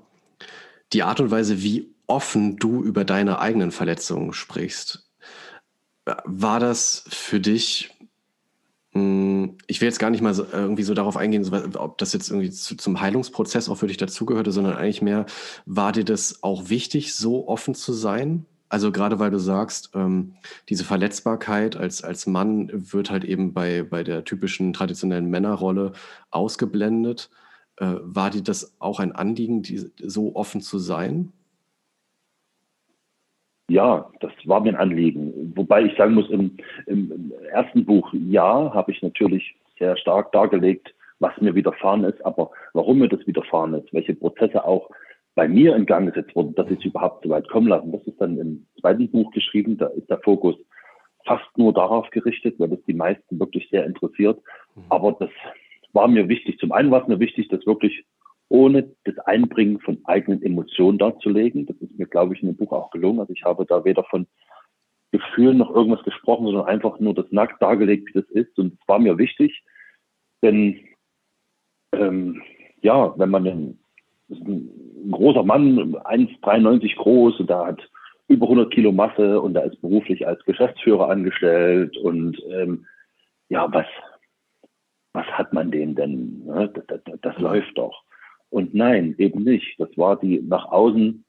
[0.91, 5.09] die Art und Weise, wie offen du über deine eigenen Verletzungen sprichst.
[6.05, 7.91] War das für dich,
[8.91, 12.51] hm, ich will jetzt gar nicht mal irgendwie so darauf eingehen, ob das jetzt irgendwie
[12.51, 15.25] zu, zum Heilungsprozess auch für dich dazugehörte, sondern eigentlich mehr,
[15.65, 18.45] war dir das auch wichtig, so offen zu sein?
[18.73, 20.33] Also gerade weil du sagst, ähm,
[20.67, 25.93] diese Verletzbarkeit als, als Mann wird halt eben bei, bei der typischen traditionellen Männerrolle
[26.31, 27.29] ausgeblendet.
[27.77, 31.33] Äh, war dir das auch ein Anliegen, die, so offen zu sein?
[33.73, 35.51] Ja, das war mir ein Anliegen.
[35.55, 40.93] Wobei ich sagen muss, im, im ersten Buch, ja, habe ich natürlich sehr stark dargelegt,
[41.17, 44.91] was mir widerfahren ist, aber warum mir das widerfahren ist, welche Prozesse auch
[45.33, 47.91] bei mir in Gang gesetzt wurde, dass ich es überhaupt so weit kommen lassen.
[47.91, 50.55] Das ist dann im zweiten Buch geschrieben, da ist der Fokus
[51.25, 54.39] fast nur darauf gerichtet, weil das die meisten wirklich sehr interessiert.
[54.75, 54.83] Mhm.
[54.89, 55.31] Aber das
[55.93, 56.59] war mir wichtig.
[56.59, 58.05] Zum einen war es mir wichtig, das wirklich
[58.53, 61.65] ohne das Einbringen von eigenen Emotionen darzulegen.
[61.65, 63.19] Das ist mir, glaube ich, in dem Buch auch gelungen.
[63.19, 64.27] Also ich habe da weder von
[65.11, 68.59] Gefühlen noch irgendwas gesprochen, sondern einfach nur das nackt dargelegt, wie das ist.
[68.59, 69.63] Und es war mir wichtig,
[70.43, 70.79] denn
[71.93, 72.43] ähm,
[72.83, 73.79] ja, wenn man
[74.29, 77.89] ist ein großer Mann, 1,93 groß und da hat
[78.27, 82.85] über 100 Kilo Masse und da ist beruflich als Geschäftsführer angestellt und ähm,
[83.49, 83.87] ja, was,
[85.13, 86.45] was hat man dem denn?
[86.45, 86.71] Ne?
[86.73, 88.03] Das, das, das, läuft doch.
[88.53, 89.79] Und nein, eben nicht.
[89.79, 91.23] Das war die nach außen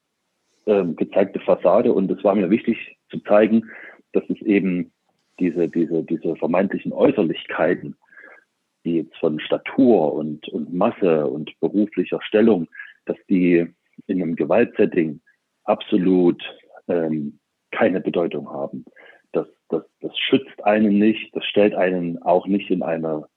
[0.67, 3.69] ähm, gezeigte Fassade und es war mir wichtig zu zeigen,
[4.13, 4.91] dass es eben
[5.39, 7.95] diese, diese, diese vermeintlichen Äußerlichkeiten,
[8.85, 12.67] die jetzt von Statur und, und Masse und beruflicher Stellung
[13.05, 13.65] dass die
[14.07, 15.21] in einem Gewaltsetting
[15.63, 16.43] absolut
[16.87, 17.39] ähm,
[17.71, 18.85] keine Bedeutung haben.
[19.31, 23.27] Das, das, das schützt einen nicht, das stellt einen auch nicht in eine,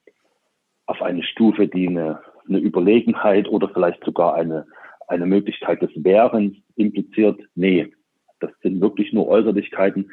[0.86, 4.66] auf eine Stufe, die eine, eine Überlegenheit oder vielleicht sogar eine,
[5.06, 7.40] eine Möglichkeit des Wehrens impliziert.
[7.54, 7.92] Nee,
[8.40, 10.10] das sind wirklich nur Äußerlichkeiten,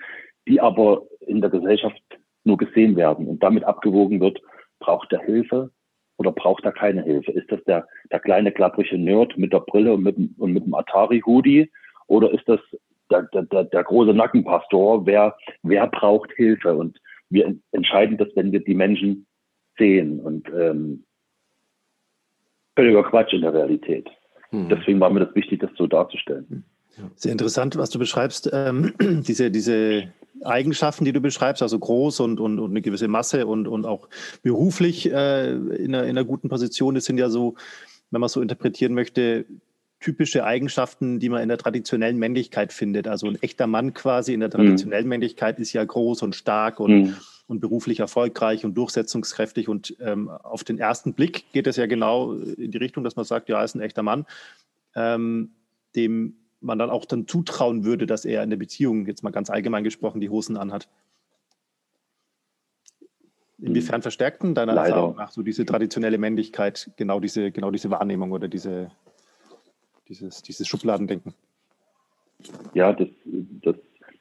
[0.48, 2.02] die aber in der Gesellschaft
[2.44, 4.40] nur gesehen werden und damit abgewogen wird,
[4.80, 5.72] braucht er Hilfe,
[6.18, 7.32] oder braucht er keine Hilfe?
[7.32, 10.74] Ist das der, der kleine klapprige Nerd mit der Brille und mit, und mit dem
[10.74, 11.72] Atari-Hoodie?
[12.08, 12.60] Oder ist das
[13.12, 15.06] der, der, der große Nackenpastor?
[15.06, 16.76] Wer, wer braucht Hilfe?
[16.76, 19.26] Und wir entscheiden das, wenn wir die Menschen
[19.78, 20.20] sehen.
[20.20, 21.05] Und ähm,
[22.76, 24.10] völliger Quatsch in der Realität.
[24.50, 24.70] Hm.
[24.70, 26.64] Deswegen war mir das wichtig, das so darzustellen.
[27.16, 28.50] Sehr interessant, was du beschreibst.
[28.54, 33.48] Ähm, diese, diese Eigenschaften, die du beschreibst, also groß und, und, und eine gewisse Masse
[33.48, 34.08] und, und auch
[34.44, 37.56] beruflich äh, in, einer, in einer guten Position, das sind ja so,
[38.12, 39.46] wenn man so interpretieren möchte,
[40.00, 43.08] typische Eigenschaften, die man in der traditionellen Männlichkeit findet.
[43.08, 44.54] Also ein echter Mann quasi in der mhm.
[44.54, 45.10] traditionellen mhm.
[45.10, 47.16] Männlichkeit ist ja groß und stark und, mhm.
[47.48, 49.70] Und beruflich erfolgreich und durchsetzungskräftig.
[49.70, 53.26] Und ähm, auf den ersten Blick geht es ja genau in die Richtung, dass man
[53.26, 54.26] sagt, ja, er ist ein echter Mann,
[54.96, 55.52] ähm,
[55.96, 59.50] dem man dann auch dann zutrauen würde, dass er in der Beziehung, jetzt mal ganz
[59.50, 60.88] allgemein gesprochen, die Hosen anhat.
[63.60, 64.96] Inwiefern verstärkt denn deiner Leider.
[64.96, 68.92] Erfahrung nach so diese traditionelle Männlichkeit genau diese, genau diese Wahrnehmung oder diese,
[70.10, 71.34] dieses, dieses Schubladendenken?
[72.74, 73.76] Ja, das, das,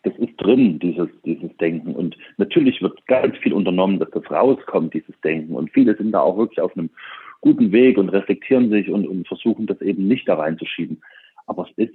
[0.04, 1.94] das ist drin, dieses, dieses Denken.
[1.94, 5.54] Und natürlich wird ganz viel unternommen, dass das rauskommt, dieses Denken.
[5.54, 6.90] Und viele sind da auch wirklich auf einem
[7.40, 11.02] guten Weg und reflektieren sich und, und versuchen das eben nicht da reinzuschieben.
[11.46, 11.94] Aber es ist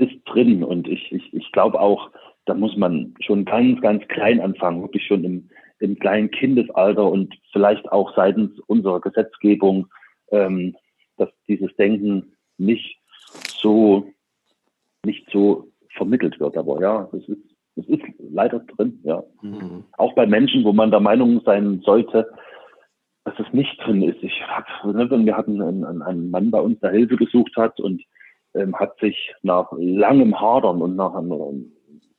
[0.00, 2.10] ist drin und ich, ich, ich glaube auch,
[2.46, 7.34] da muss man schon ganz, ganz klein anfangen, wirklich schon im, im kleinen Kindesalter und
[7.52, 9.86] vielleicht auch seitens unserer Gesetzgebung,
[10.30, 10.74] ähm,
[11.18, 12.98] dass dieses Denken nicht
[13.58, 14.10] so,
[15.04, 16.56] nicht so vermittelt wird.
[16.56, 19.22] Aber ja, es ist, es ist leider drin, ja.
[19.42, 19.84] Mhm.
[19.96, 22.30] Auch bei Menschen, wo man der Meinung sein sollte,
[23.24, 24.22] dass es nicht drin ist.
[24.22, 28.02] Ich hab, ne, wir hatten einen, einen Mann bei uns, der Hilfe gesucht hat und
[28.54, 31.52] ähm, hat sich nach langem Hadern und nach einer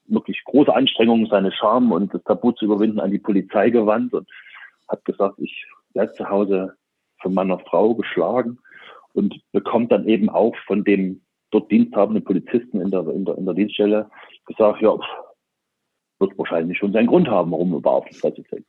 [0.08, 4.28] wirklich großer Anstrengung, seine Scham und das Tabu zu überwinden, an die Polizei gewandt und
[4.88, 6.76] hat gesagt, ich werde zu Hause
[7.22, 8.60] von meiner Frau geschlagen
[9.14, 13.46] und bekommt dann eben auch von dem dort diensthabenden Polizisten in der, in der, in
[13.46, 14.10] der Dienststelle
[14.46, 14.98] gesagt, ja,
[16.20, 18.66] wird wahrscheinlich schon seinen Grund haben, warum er überhaupt ins Fresse fällt.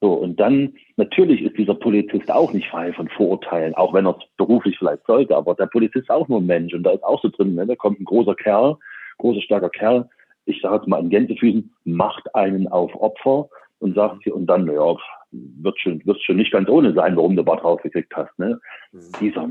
[0.00, 4.18] So, und dann, natürlich ist dieser Polizist auch nicht frei von Vorurteilen, auch wenn er
[4.18, 7.04] es beruflich vielleicht sollte, aber der Polizist ist auch nur ein Mensch und da ist
[7.04, 7.66] auch so drin, ne?
[7.66, 8.76] da kommt ein großer Kerl,
[9.18, 10.08] großer, starker Kerl,
[10.44, 14.96] ich sage jetzt mal in Gänsefüßen, macht einen auf Opfer und sagt, und dann, ja,
[15.30, 18.38] wird schon, wird schon nicht ganz ohne sein, warum du Bart draufgekriegt hast.
[18.38, 18.60] Ne?
[18.92, 19.00] Mhm.
[19.20, 19.48] Dieser,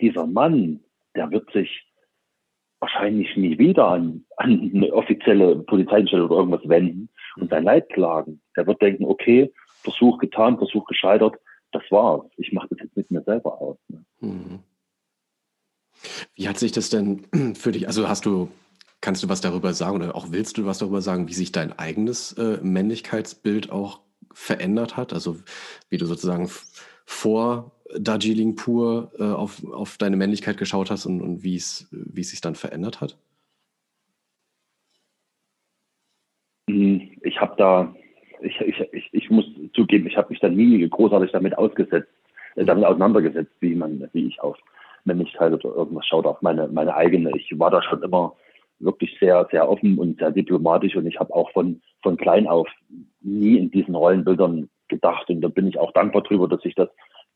[0.00, 0.80] dieser Mann,
[1.14, 1.84] der wird sich
[2.80, 8.40] wahrscheinlich nie wieder an, an eine offizielle Polizeistelle oder irgendwas wenden und sein Leid klagen.
[8.56, 11.36] Der wird denken, okay, Versuch getan, Versuch gescheitert,
[11.72, 12.26] das war's.
[12.36, 13.76] Ich mache das jetzt mit mir selber aus.
[13.88, 14.04] Ne?
[14.20, 14.58] Mhm.
[16.34, 18.50] Wie hat sich das denn für dich, also hast du,
[19.00, 21.78] kannst du was darüber sagen oder auch willst du was darüber sagen, wie sich dein
[21.78, 24.00] eigenes äh, Männlichkeitsbild auch
[24.32, 25.12] verändert hat?
[25.12, 25.36] Also
[25.88, 26.50] wie du sozusagen
[27.04, 32.40] vor Darjeeling pur äh, auf, auf deine Männlichkeit geschaut hast und, und wie es sich
[32.40, 33.16] dann verändert hat?
[36.68, 37.94] Hm, ich habe da,
[38.42, 39.44] ich, ich, ich, ich muss
[39.74, 42.08] zugeben, ich habe mich da nie großartig damit ausgesetzt,
[42.56, 44.58] äh, damit auseinandergesetzt, wie man, wie ich auf
[45.04, 47.30] Männlichkeit oder irgendwas schaut, auf meine, meine eigene.
[47.36, 48.34] Ich war da schon immer
[48.78, 52.68] wirklich sehr, sehr offen und sehr diplomatisch und ich habe auch von, von klein auf
[53.20, 56.88] nie in diesen Rollenbildern gedacht und da bin ich auch dankbar drüber, dass ich das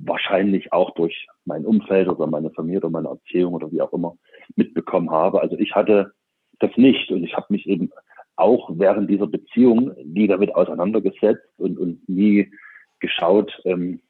[0.03, 4.17] wahrscheinlich auch durch mein Umfeld oder meine Familie oder meine Erziehung oder wie auch immer
[4.57, 5.41] mitbekommen habe.
[5.41, 6.13] Also ich hatte
[6.59, 7.91] das nicht und ich habe mich eben
[8.37, 12.51] auch während dieser Beziehung nie damit auseinandergesetzt und, und nie
[13.01, 14.01] geschaut, ähm,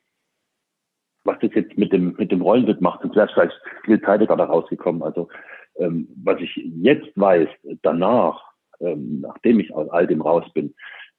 [1.25, 3.05] was das jetzt mit dem, mit dem Rollenbild macht.
[3.05, 5.03] Und wäre vielleicht viel zeitiger da rausgekommen.
[5.03, 5.29] Also
[5.77, 7.49] ähm, was ich jetzt weiß,
[7.83, 8.43] danach,
[8.81, 10.75] ähm, nachdem ich aus all dem raus bin,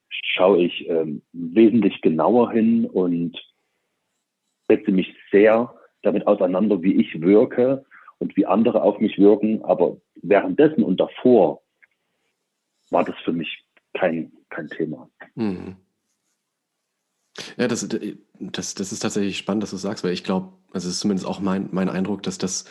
[0.08, 3.38] schaue ich ähm, wesentlich genauer hin und
[4.72, 7.84] setze mich sehr damit auseinander, wie ich wirke
[8.18, 9.64] und wie andere auf mich wirken.
[9.64, 11.62] Aber währenddessen und davor
[12.90, 15.08] war das für mich kein, kein Thema.
[15.34, 15.76] Mhm.
[17.56, 17.88] Ja, das,
[18.38, 21.26] das, das ist tatsächlich spannend, dass du sagst, weil ich glaube, also es ist zumindest
[21.26, 22.66] auch mein, mein Eindruck, dass das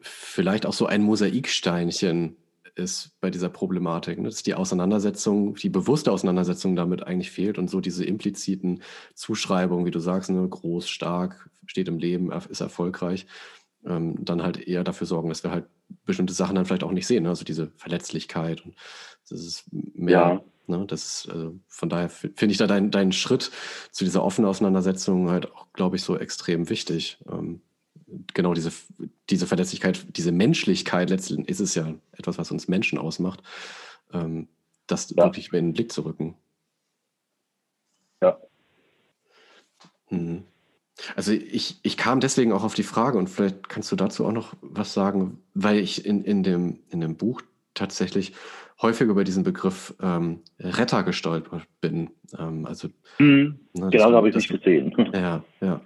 [0.00, 2.36] vielleicht auch so ein Mosaiksteinchen
[2.74, 4.28] ist bei dieser Problematik, ne?
[4.28, 8.82] dass die Auseinandersetzung, die bewusste Auseinandersetzung damit eigentlich fehlt und so diese impliziten
[9.14, 10.46] Zuschreibungen, wie du sagst, ne?
[10.48, 13.26] groß, stark, steht im Leben, ist erfolgreich,
[13.86, 15.66] ähm, dann halt eher dafür sorgen, dass wir halt
[16.04, 17.28] bestimmte Sachen dann vielleicht auch nicht sehen, ne?
[17.28, 18.74] also diese Verletzlichkeit und
[19.28, 20.76] das ist mehr, ja.
[20.76, 20.84] ne?
[20.86, 23.50] das ist, also von daher finde ich da deinen dein Schritt
[23.90, 27.18] zu dieser offenen Auseinandersetzung halt auch, glaube ich, so extrem wichtig.
[27.30, 27.60] Ähm,
[28.32, 28.72] genau diese,
[29.30, 33.42] diese Verletzlichkeit, diese Menschlichkeit, letztendlich ist es ja etwas, was uns Menschen ausmacht,
[34.12, 34.48] ähm,
[34.86, 35.24] das ja.
[35.24, 36.34] wirklich in den Blick zu rücken.
[38.22, 38.38] Ja.
[40.10, 40.44] Mhm.
[41.16, 44.32] Also ich, ich kam deswegen auch auf die Frage und vielleicht kannst du dazu auch
[44.32, 47.42] noch was sagen, weil ich in, in, dem, in dem Buch
[47.74, 48.32] tatsächlich
[48.80, 52.10] häufig über diesen Begriff ähm, Retter gestolpert bin.
[52.38, 53.58] Ähm, also, mhm.
[53.72, 54.94] ne, genau, habe ich nicht gesehen.
[55.12, 55.80] Ja, ja.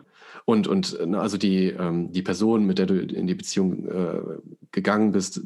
[0.48, 4.18] Und, und ne, also die, ähm, die Person, mit der du in die Beziehung äh,
[4.72, 5.42] gegangen bist,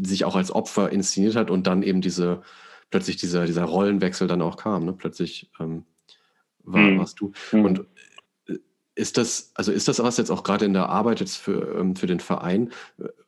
[0.00, 2.40] sich auch als Opfer inszeniert hat und dann eben diese,
[2.88, 4.86] plötzlich dieser, dieser Rollenwechsel dann auch kam.
[4.86, 4.94] Ne?
[4.94, 5.84] Plötzlich ähm,
[6.62, 6.98] war, mhm.
[6.98, 7.32] warst du.
[7.52, 7.64] Mhm.
[7.66, 7.80] Und
[8.46, 8.56] äh,
[8.94, 11.94] ist das, also ist das was jetzt auch gerade in der Arbeit jetzt für, ähm,
[11.94, 12.70] für den Verein,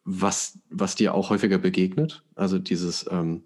[0.05, 2.23] was, was dir auch häufiger begegnet?
[2.35, 3.43] Also dieses, ähm,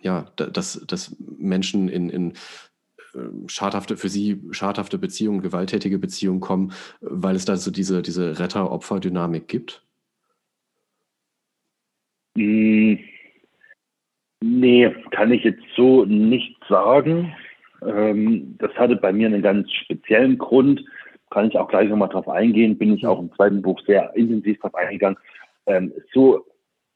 [0.00, 2.32] ja, dass, dass Menschen in, in
[3.46, 9.48] schadhafte, für sie schadhafte Beziehungen, gewalttätige Beziehungen kommen, weil es da so diese, diese Retter-Opfer-Dynamik
[9.48, 9.82] gibt?
[12.36, 12.98] Hm,
[14.42, 17.34] nee, kann ich jetzt so nicht sagen.
[17.82, 20.84] Ähm, das hatte bei mir einen ganz speziellen Grund.
[21.30, 22.78] Kann ich auch gleich nochmal drauf eingehen.
[22.78, 25.18] Bin ich auch im zweiten Buch sehr intensiv drauf eingegangen.
[25.66, 26.46] Ähm, so,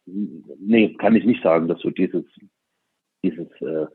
[0.07, 2.25] nee, kann ich nicht sagen, dass so dieses,
[3.23, 3.87] dieses, äh,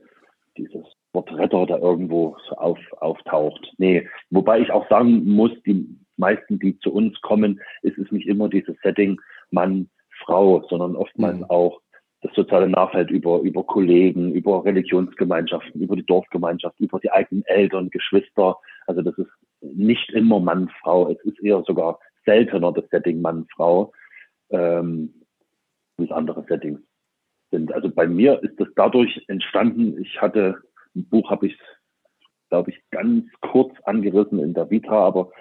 [0.57, 3.73] dieses Wort Retter da irgendwo auf, auftaucht.
[3.77, 5.87] Nee, wobei ich auch sagen muss, die
[6.17, 9.19] meisten, die zu uns kommen, ist es nicht immer dieses Setting
[9.51, 9.89] Mann,
[10.23, 11.45] Frau, sondern oftmals mhm.
[11.45, 11.81] auch
[12.21, 17.89] das soziale Nachhalt über, über Kollegen, über Religionsgemeinschaften, über die Dorfgemeinschaft, über die eigenen Eltern,
[17.89, 18.57] Geschwister.
[18.87, 19.29] Also das ist
[19.61, 21.09] nicht immer Mann, Frau.
[21.09, 23.91] Es ist eher sogar seltener das Setting Mann, Frau,
[24.49, 25.13] ähm,
[25.97, 26.81] es andere Settings
[27.57, 27.73] sind.
[27.73, 30.57] Also bei mir ist das dadurch entstanden, ich hatte
[30.93, 31.57] im Buch habe ich
[32.49, 35.31] glaube ich, ganz kurz angerissen in der Vita, aber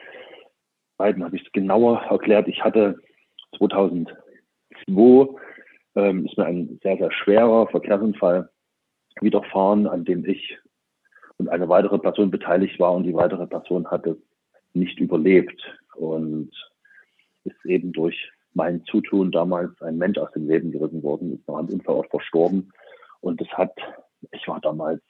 [0.97, 2.49] beiden habe ich es genauer erklärt.
[2.49, 2.99] Ich hatte
[3.59, 5.29] 2002
[5.97, 8.51] ähm, ist mir ein sehr, sehr schwerer Verkehrsunfall
[9.21, 10.59] widerfahren, an dem ich
[11.37, 14.17] und eine weitere Person beteiligt war und die weitere Person hat es
[14.73, 15.63] nicht überlebt
[15.95, 16.51] und
[17.45, 21.59] ist eben durch mein Zutun damals ein Mensch aus dem Leben gerissen worden, ist nach
[21.59, 22.73] einem Unfall auch verstorben.
[23.21, 23.73] Und es hat,
[24.31, 25.03] ich war damals,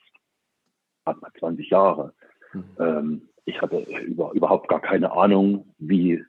[1.05, 2.13] hat mal 20 Jahre.
[2.53, 2.63] Mhm.
[2.79, 6.23] Ähm, ich hatte über, überhaupt gar keine Ahnung, wie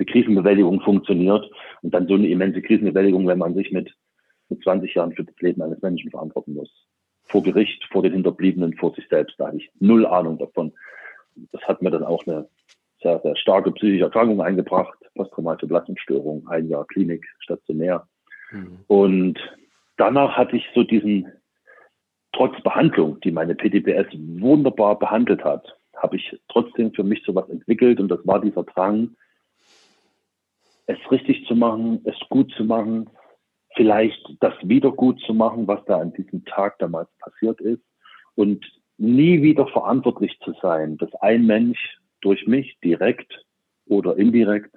[0.00, 1.48] die Krisenbewältigung funktioniert.
[1.82, 3.94] Und dann so eine immense Krisenbewältigung, wenn man sich mit,
[4.48, 6.70] mit 20 Jahren für das Leben eines Menschen verantworten muss.
[7.24, 9.38] Vor Gericht, vor den Hinterbliebenen, vor sich selbst.
[9.38, 10.72] Da hatte ich null Ahnung davon.
[11.50, 12.48] Das hat mir dann auch eine
[13.02, 18.06] sehr, sehr starke psychische Erkrankung eingebracht, posttraumatische Belastungsstörung, ein Jahr Klinik, stationär.
[18.50, 18.78] Mhm.
[18.86, 19.38] Und
[19.96, 21.30] danach hatte ich so diesen,
[22.32, 24.06] trotz Behandlung, die meine PTBS
[24.40, 29.14] wunderbar behandelt hat, habe ich trotzdem für mich sowas entwickelt und das war dieser Drang,
[30.86, 33.08] es richtig zu machen, es gut zu machen,
[33.74, 37.82] vielleicht das wieder gut zu machen, was da an diesem Tag damals passiert ist
[38.34, 38.64] und
[38.98, 43.44] nie wieder verantwortlich zu sein, dass ein Mensch durch mich direkt
[43.86, 44.74] oder indirekt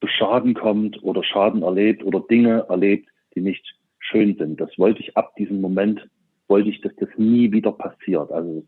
[0.00, 3.64] zu Schaden kommt oder Schaden erlebt oder Dinge erlebt, die nicht
[3.98, 4.60] schön sind.
[4.60, 6.08] Das wollte ich ab diesem Moment,
[6.48, 8.30] wollte ich, dass das nie wieder passiert.
[8.32, 8.64] Also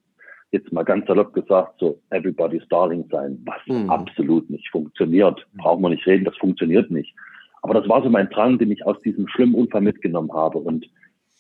[0.51, 3.89] jetzt mal ganz salopp gesagt, so everybody's darling sein, was mhm.
[3.91, 5.47] absolut nicht funktioniert.
[5.57, 7.15] Brauchen wir nicht reden, das funktioniert nicht.
[7.63, 10.59] Aber das war so mein Drang, den ich aus diesem schlimmen Unfall mitgenommen habe.
[10.59, 10.87] Und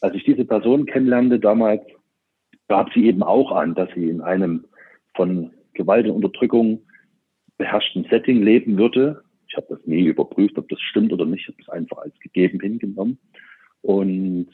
[0.00, 1.82] als ich diese Person kennenlernte damals,
[2.68, 4.64] gab sie eben auch an, dass sie in einem
[5.14, 6.82] von Gewalt und Unterdrückung
[7.58, 9.22] beherrschten Setting leben würde.
[9.48, 11.48] Ich habe das nie überprüft, ob das stimmt oder nicht.
[11.48, 13.18] Ich habe es einfach als gegeben hingenommen.
[13.82, 14.48] Und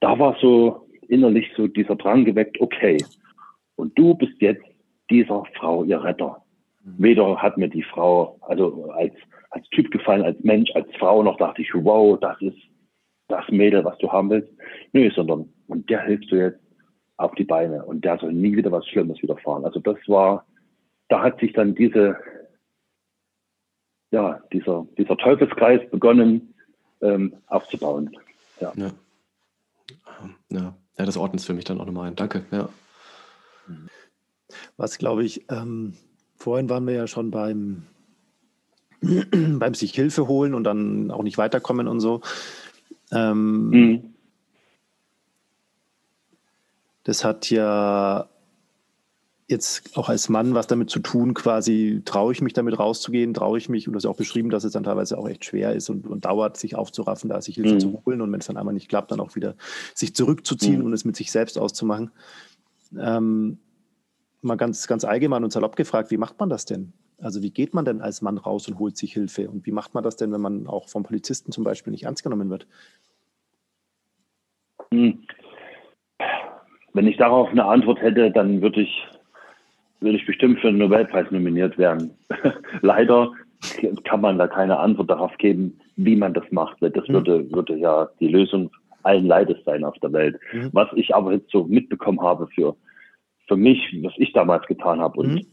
[0.00, 2.98] da war so innerlich so dieser Drang geweckt, okay,
[3.76, 4.64] und du bist jetzt
[5.10, 6.42] dieser Frau ihr Retter.
[6.84, 6.94] Mhm.
[6.98, 9.14] Weder hat mir die Frau, also als,
[9.50, 12.58] als Typ gefallen, als Mensch, als Frau, noch dachte ich, wow, das ist
[13.28, 14.52] das Mädel, was du haben willst.
[14.92, 16.60] Nö, sondern, und der hilfst du jetzt
[17.16, 19.64] auf die Beine und der soll nie wieder was Schlimmes widerfahren.
[19.64, 20.46] Also das war,
[21.08, 22.16] da hat sich dann diese,
[24.10, 26.54] ja, dieser, dieser Teufelskreis begonnen
[27.00, 28.16] ähm, aufzubauen.
[28.60, 28.72] Ja.
[28.76, 28.90] ja.
[30.50, 30.76] Ja.
[30.98, 32.16] ja, das ordnet es für mich dann auch nochmal ein.
[32.16, 32.44] Danke.
[32.50, 32.68] Ja.
[34.76, 35.94] Was glaube ich, ähm,
[36.36, 37.84] vorhin waren wir ja schon beim,
[39.00, 42.20] beim sich Hilfe holen und dann auch nicht weiterkommen und so.
[43.12, 44.15] Ähm, mhm.
[47.06, 48.28] Das hat ja
[49.46, 53.58] jetzt auch als Mann was damit zu tun, quasi traue ich mich damit rauszugehen, traue
[53.58, 55.88] ich mich, und das ist auch beschrieben, dass es dann teilweise auch echt schwer ist
[55.88, 57.80] und, und dauert, sich aufzuraffen, da sich Hilfe mhm.
[57.80, 59.54] zu holen und wenn es dann einmal nicht klappt, dann auch wieder
[59.94, 60.86] sich zurückzuziehen mhm.
[60.86, 62.10] und es mit sich selbst auszumachen.
[62.98, 63.58] Ähm,
[64.42, 66.92] mal ganz, ganz allgemein und salopp gefragt, wie macht man das denn?
[67.18, 69.48] Also wie geht man denn als Mann raus und holt sich Hilfe?
[69.48, 72.24] Und wie macht man das denn, wenn man auch vom Polizisten zum Beispiel nicht ernst
[72.24, 72.66] genommen wird?
[74.90, 75.20] Hm.
[76.96, 79.06] Wenn ich darauf eine Antwort hätte, dann würde ich,
[80.00, 82.12] würde ich bestimmt für den Nobelpreis nominiert werden.
[82.80, 83.32] Leider
[84.04, 86.78] kann man da keine Antwort darauf geben, wie man das macht.
[86.80, 87.14] Das hm.
[87.14, 88.70] würde, würde ja die Lösung
[89.02, 90.40] allen Leides sein auf der Welt.
[90.54, 90.70] Mhm.
[90.72, 92.74] Was ich aber jetzt so mitbekommen habe für,
[93.46, 95.46] für mich, was ich damals getan habe und mhm.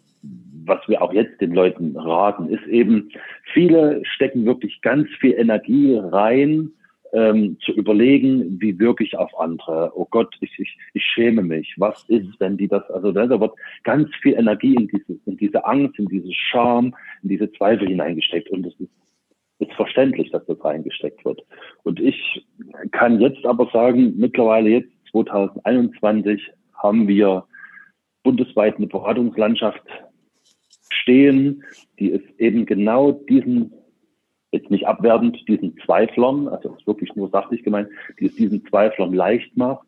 [0.66, 3.10] was wir auch jetzt den Leuten raten, ist eben,
[3.54, 6.72] viele stecken wirklich ganz viel Energie rein,
[7.14, 9.92] ähm, zu überlegen, wie wirke ich auf andere.
[9.96, 11.74] Oh Gott, ich, ich, ich schäme mich.
[11.78, 15.66] Was ist, wenn die das, also da wird ganz viel Energie in diese, in diese
[15.66, 18.50] Angst, in diese Scham, in diese Zweifel hineingesteckt.
[18.50, 18.90] Und es ist
[19.60, 21.42] ist verständlich, dass das reingesteckt wird.
[21.84, 22.46] Und ich
[22.92, 27.46] kann jetzt aber sagen, mittlerweile jetzt 2021 haben wir
[28.24, 29.84] bundesweit eine Beratungslandschaft
[30.92, 31.64] stehen,
[32.00, 33.72] die es eben genau diesen,
[34.54, 37.90] jetzt nicht abwertend, diesen Zweiflern, also ist wirklich nur sachlich gemeint,
[38.20, 39.86] die es diesen Zweiflern leicht macht,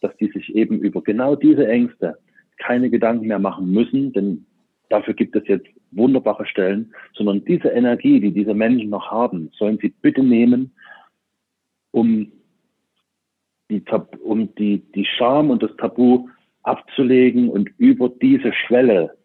[0.00, 2.18] dass die sich eben über genau diese Ängste
[2.56, 4.46] keine Gedanken mehr machen müssen, denn
[4.88, 9.78] dafür gibt es jetzt wunderbare Stellen, sondern diese Energie, die diese Menschen noch haben, sollen
[9.80, 10.72] sie bitte nehmen,
[11.90, 12.32] um
[13.70, 13.82] die,
[14.22, 16.28] um die, die Scham und das Tabu
[16.62, 19.16] abzulegen und über diese Schwelle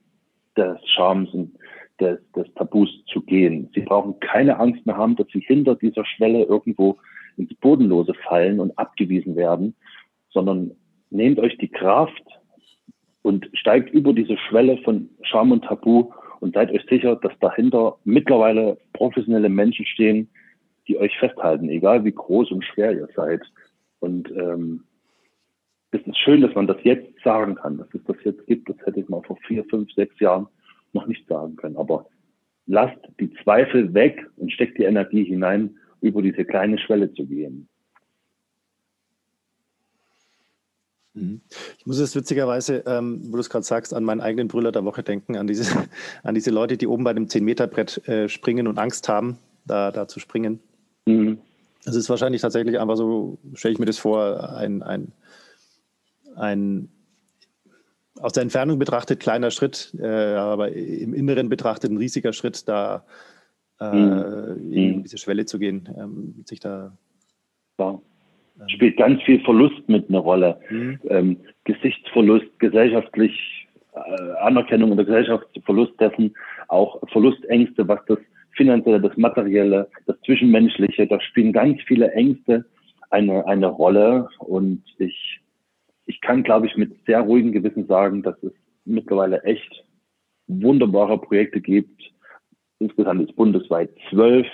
[0.58, 1.56] des Schams und
[2.00, 3.70] des, des Tabus zu gehen.
[3.74, 6.98] Sie brauchen keine Angst mehr haben, dass sie hinter dieser Schwelle irgendwo
[7.38, 9.76] ins Bodenlose fallen und abgewiesen werden,
[10.30, 10.72] sondern
[11.10, 12.24] nehmt euch die Kraft
[13.22, 17.98] und steigt über diese Schwelle von Scham und Tabu und seid euch sicher, dass dahinter
[18.04, 20.30] mittlerweile professionelle Menschen stehen,
[20.88, 23.42] die euch festhalten, egal wie groß und schwer ihr seid.
[24.00, 24.84] Und ähm,
[25.92, 28.70] es ist schön, dass man das jetzt sagen kann, dass es das jetzt gibt.
[28.70, 30.48] Das hätte ich mal vor vier, fünf, sechs Jahren
[30.94, 31.78] noch nicht sagen können.
[31.78, 32.08] Aber
[32.66, 37.68] lasst die Zweifel weg und steckt die Energie hinein, über diese kleine Schwelle zu gehen.
[41.14, 41.42] Mhm.
[41.78, 44.86] Ich muss jetzt witzigerweise, ähm, wo du es gerade sagst, an meinen eigenen Brüller der
[44.86, 45.88] Woche denken, an diese,
[46.24, 50.08] an diese Leute, die oben bei dem 10-Meter-Brett äh, springen und Angst haben, da, da
[50.08, 50.60] zu springen.
[51.06, 51.40] Mhm.
[51.84, 55.12] Es ist wahrscheinlich tatsächlich einfach so, stelle ich mir das vor, ein, ein,
[56.36, 56.90] ein
[58.22, 63.06] aus der Entfernung betrachtet kleiner Schritt, äh, aber im Inneren betrachtet ein riesiger Schritt, da
[63.80, 64.74] äh, mhm.
[64.74, 66.96] in diese Schwelle zu gehen, ähm, sich da.
[67.80, 68.00] Ja.
[68.60, 70.60] Ähm, Spielt ganz viel Verlust mit einer Rolle.
[70.70, 71.00] Mhm.
[71.10, 76.34] Ähm, Gesichtsverlust, gesellschaftlich äh, Anerkennung in der Gesellschaft, Verlust dessen,
[76.68, 78.20] auch Verlustängste, was das
[78.56, 82.66] Finanzielle, das Materielle, das Zwischenmenschliche, da spielen ganz viele Ängste
[83.10, 85.41] eine, eine Rolle und ich,
[86.06, 88.54] ich kann, glaube ich, mit sehr ruhigem Gewissen sagen, dass es
[88.86, 89.84] mittlerweile echt
[90.48, 92.02] wunderbare Projekte gibt.
[92.80, 94.48] Insgesamt ist bundesweit zwölf.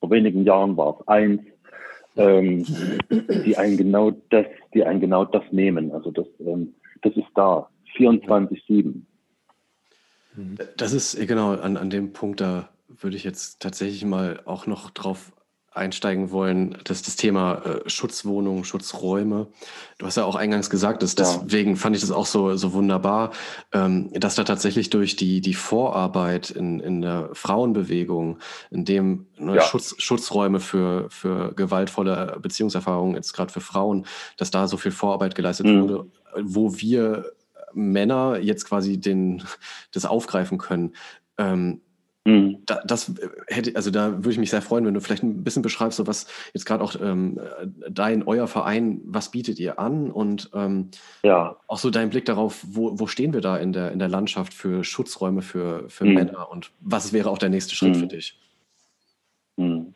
[0.00, 1.42] Vor wenigen Jahren war es eins,
[2.16, 2.64] ähm,
[3.44, 5.92] die einen genau das, die einen genau das nehmen.
[5.92, 7.68] Also das, ähm, das ist da.
[7.96, 9.02] 24-7.
[10.76, 14.90] Das ist genau an, an dem Punkt, da würde ich jetzt tatsächlich mal auch noch
[14.90, 15.32] drauf
[15.74, 19.48] einsteigen wollen, das das Thema äh, Schutzwohnungen, Schutzräume.
[19.98, 21.40] Du hast ja auch eingangs gesagt, dass ja.
[21.42, 23.32] deswegen fand ich das auch so, so wunderbar,
[23.72, 28.38] ähm, dass da tatsächlich durch die, die Vorarbeit in, in der Frauenbewegung,
[28.70, 29.62] in dem ne, ja.
[29.62, 34.06] Schutz, Schutzräume für, für gewaltvolle Beziehungserfahrungen, jetzt gerade für Frauen,
[34.36, 35.82] dass da so viel Vorarbeit geleistet mhm.
[35.82, 36.06] wurde,
[36.40, 37.32] wo wir
[37.72, 39.42] Männer jetzt quasi den,
[39.92, 40.94] das aufgreifen können.
[41.36, 41.80] Ähm,
[42.24, 42.58] mhm.
[42.66, 43.14] da, das
[43.48, 46.06] hätte, also da würde ich mich sehr freuen, wenn du vielleicht ein bisschen beschreibst, so
[46.06, 47.40] was jetzt gerade auch ähm,
[47.90, 50.90] dein, euer Verein, was bietet ihr an und ähm,
[51.22, 51.56] ja.
[51.66, 54.54] auch so dein Blick darauf, wo, wo stehen wir da in der, in der Landschaft
[54.54, 56.14] für Schutzräume für, für mhm.
[56.14, 58.00] Männer und was wäre auch der nächste Schritt mhm.
[58.00, 58.38] für dich?
[59.56, 59.94] Mhm.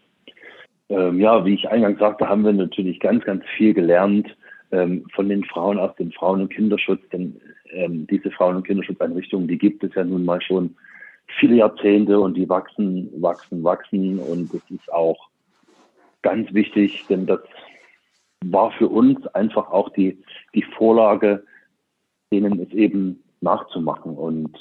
[0.90, 4.26] Ähm, ja, wie ich eingangs sagte, haben wir natürlich ganz, ganz viel gelernt
[4.70, 9.48] ähm, von den Frauen aus dem Frauen- und Kinderschutz, denn ähm, diese Frauen- und Kinderschutzeinrichtungen,
[9.48, 10.74] die gibt es ja nun mal schon
[11.38, 15.28] viele Jahrzehnte und die wachsen, wachsen, wachsen und das ist auch
[16.22, 17.40] ganz wichtig, denn das
[18.44, 20.22] war für uns einfach auch die,
[20.54, 21.44] die Vorlage,
[22.32, 24.56] denen es eben nachzumachen und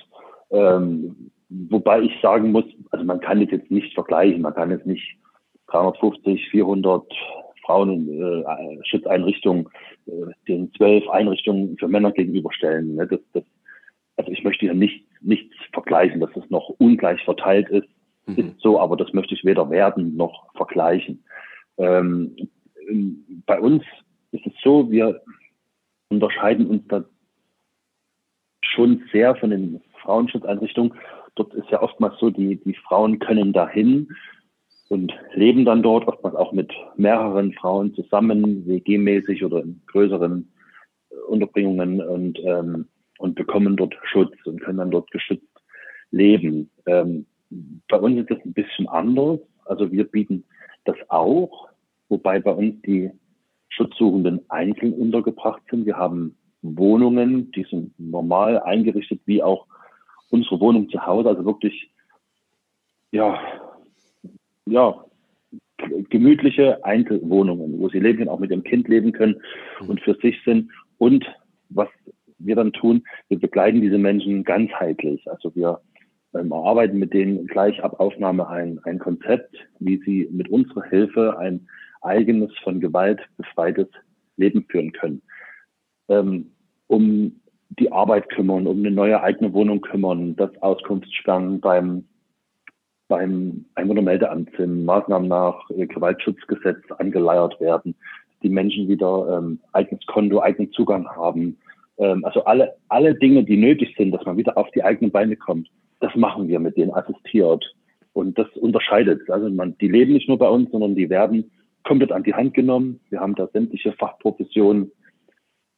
[0.52, 4.86] ähm, wobei ich sagen muss, also man kann es jetzt nicht vergleichen, man kann jetzt
[4.86, 5.18] nicht
[5.68, 7.04] 350, 400
[7.66, 9.68] Frauenschutzeinrichtungen
[10.08, 10.12] äh,
[10.48, 12.96] den zwölf Einrichtungen für Männer gegenüberstellen.
[12.96, 13.08] Ne?
[13.08, 13.44] Das, das,
[14.16, 17.88] also ich möchte hier nicht, nichts vergleichen, dass es noch ungleich verteilt ist,
[18.26, 18.36] mhm.
[18.36, 21.24] ist so, aber das möchte ich weder werden noch vergleichen.
[21.78, 22.36] Ähm,
[23.46, 23.84] bei uns
[24.32, 25.22] ist es so, wir
[26.10, 27.04] unterscheiden uns da
[28.64, 30.94] schon sehr von den Frauenschutzeinrichtungen.
[31.36, 34.10] Dort ist ja oftmals so, die, die Frauen können dahin
[34.90, 40.52] und leben dann dort, oftmals auch mit mehreren Frauen zusammen, WG-mäßig oder in größeren
[41.10, 42.88] äh, Unterbringungen und, ähm,
[43.18, 45.46] und bekommen dort Schutz und können dann dort geschützt
[46.12, 46.70] leben.
[46.86, 47.26] Ähm,
[47.88, 49.40] bei uns ist das ein bisschen anders.
[49.66, 50.44] Also wir bieten
[50.86, 51.70] das auch,
[52.10, 53.12] wobei bei uns die
[53.70, 55.86] Schutzsuchenden einzeln untergebracht sind.
[55.86, 59.68] Wir haben Wohnungen, die sind normal eingerichtet, wie auch
[60.30, 61.92] unsere Wohnung zu Hause, also wirklich
[63.12, 63.40] ja,
[64.66, 65.06] ja,
[66.10, 69.42] gemütliche Einzelwohnungen, wo sie leben können, auch mit dem Kind leben können
[69.88, 70.72] und für sich sind.
[70.98, 71.26] Und
[71.70, 71.88] was
[72.40, 75.30] wir dann tun, wir begleiten diese Menschen ganzheitlich.
[75.30, 75.82] Also wir
[76.34, 81.38] ähm, erarbeiten mit denen gleich ab Aufnahme ein, ein Konzept, wie sie mit unserer Hilfe
[81.38, 81.68] ein
[82.02, 83.88] eigenes, von Gewalt befreites
[84.38, 85.22] Leben führen können.
[86.10, 86.52] Ähm,
[86.88, 92.06] um die Arbeit kümmern, um eine neue eigene Wohnung kümmern, das Auskunftssperren beim
[93.08, 97.96] beim Einwohnermeldeamt sind Maßnahmen nach äh, Gewaltschutzgesetz angeleiert werden,
[98.44, 101.58] die Menschen wieder ähm, eigenes Konto, eigenen Zugang haben.
[101.98, 105.36] Ähm, also alle, alle Dinge, die nötig sind, dass man wieder auf die eigenen Beine
[105.36, 105.70] kommt,
[106.00, 107.66] das machen wir mit denen assistiert.
[108.14, 109.30] Und das unterscheidet.
[109.30, 111.52] Also man, die leben nicht nur bei uns, sondern die werden
[111.84, 113.00] komplett an die Hand genommen.
[113.10, 114.92] Wir haben da sämtliche Fachprofessionen,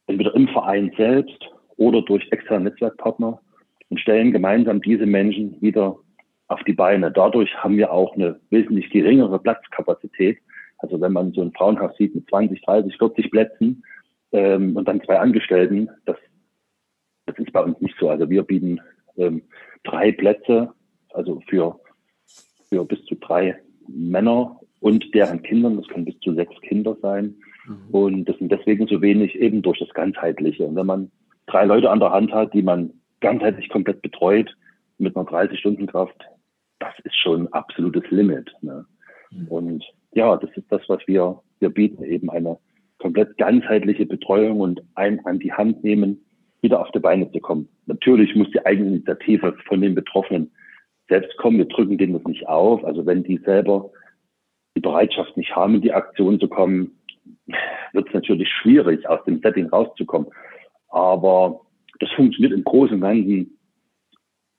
[0.08, 3.42] entweder im Verein selbst oder durch externe Netzwerkpartner
[3.90, 5.98] und stellen gemeinsam diese Menschen wieder
[6.48, 7.12] auf die Beine.
[7.12, 10.40] Dadurch haben wir auch eine wesentlich geringere Platzkapazität.
[10.80, 13.84] Also wenn man so ein Frauenhaus sieht mit 20, 30, 40 Plätzen
[14.32, 16.18] ähm, und dann zwei Angestellten, das,
[17.26, 18.10] das ist bei uns nicht so.
[18.10, 18.80] Also wir bieten
[19.18, 19.44] ähm,
[19.84, 20.74] drei Plätze,
[21.14, 21.80] also für,
[22.70, 27.36] für bis zu drei Männer und deren Kindern, das können bis zu sechs Kinder sein.
[27.66, 27.90] Mhm.
[27.92, 30.66] Und das sind deswegen so wenig eben durch das Ganzheitliche.
[30.66, 31.12] Und wenn man
[31.48, 34.56] drei Leute an der Hand hat, die man ganzheitlich komplett betreut,
[34.98, 36.26] mit einer 30-Stunden-Kraft,
[36.80, 38.52] das ist schon ein absolutes Limit.
[38.62, 38.86] Ne?
[39.32, 39.48] Mhm.
[39.48, 42.58] Und ja, das ist das, was wir, wir bieten, eben eine
[43.00, 46.26] komplett ganzheitliche Betreuung und ein an die Hand nehmen,
[46.62, 47.70] wieder auf die Beine zu kommen.
[47.86, 50.52] Natürlich muss die Eigeninitiative von den Betroffenen
[51.08, 51.58] selbst kommen.
[51.58, 52.84] Wir drücken denen das nicht auf.
[52.84, 53.90] Also wenn die selber
[54.76, 57.00] die Bereitschaft nicht haben, in die Aktion zu kommen,
[57.94, 60.30] wird es natürlich schwierig, aus dem Setting rauszukommen.
[60.90, 61.62] Aber
[62.00, 63.58] das funktioniert im Großen und Ganzen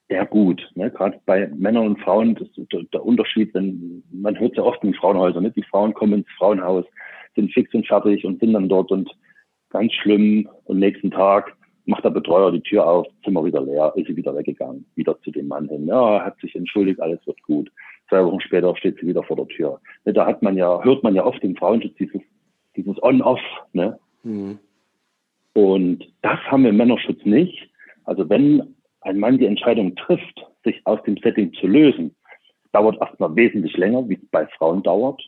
[0.08, 0.68] sehr gut.
[0.74, 0.90] Ne?
[0.90, 4.94] Gerade bei Männern und Frauen, das ist der, Unterschied, wenn man hört ja oft in
[4.94, 5.52] Frauenhäusern, ne?
[5.52, 6.84] die Frauen kommen ins Frauenhaus,
[7.34, 9.10] sind fix und fertig und sind dann dort und
[9.70, 11.56] ganz schlimm und nächsten Tag
[11.86, 15.30] macht der Betreuer die Tür auf, Zimmer wieder leer, ist sie wieder weggegangen, wieder zu
[15.30, 15.86] dem Mann hin.
[15.86, 17.70] Ja, hat sich entschuldigt, alles wird gut.
[18.08, 19.80] Zwei Wochen später steht sie wieder vor der Tür.
[20.04, 22.20] Ne, da hat man ja, hört man ja oft im Frauenschutz dieses,
[22.76, 23.40] dieses On-Off,
[23.72, 23.98] ne?
[24.22, 24.58] Mhm.
[25.52, 27.68] Und das haben wir im Männerschutz nicht.
[28.04, 32.14] Also wenn ein Mann die Entscheidung trifft, sich aus dem Setting zu lösen,
[32.72, 35.20] dauert erstmal wesentlich länger, wie es bei Frauen dauert.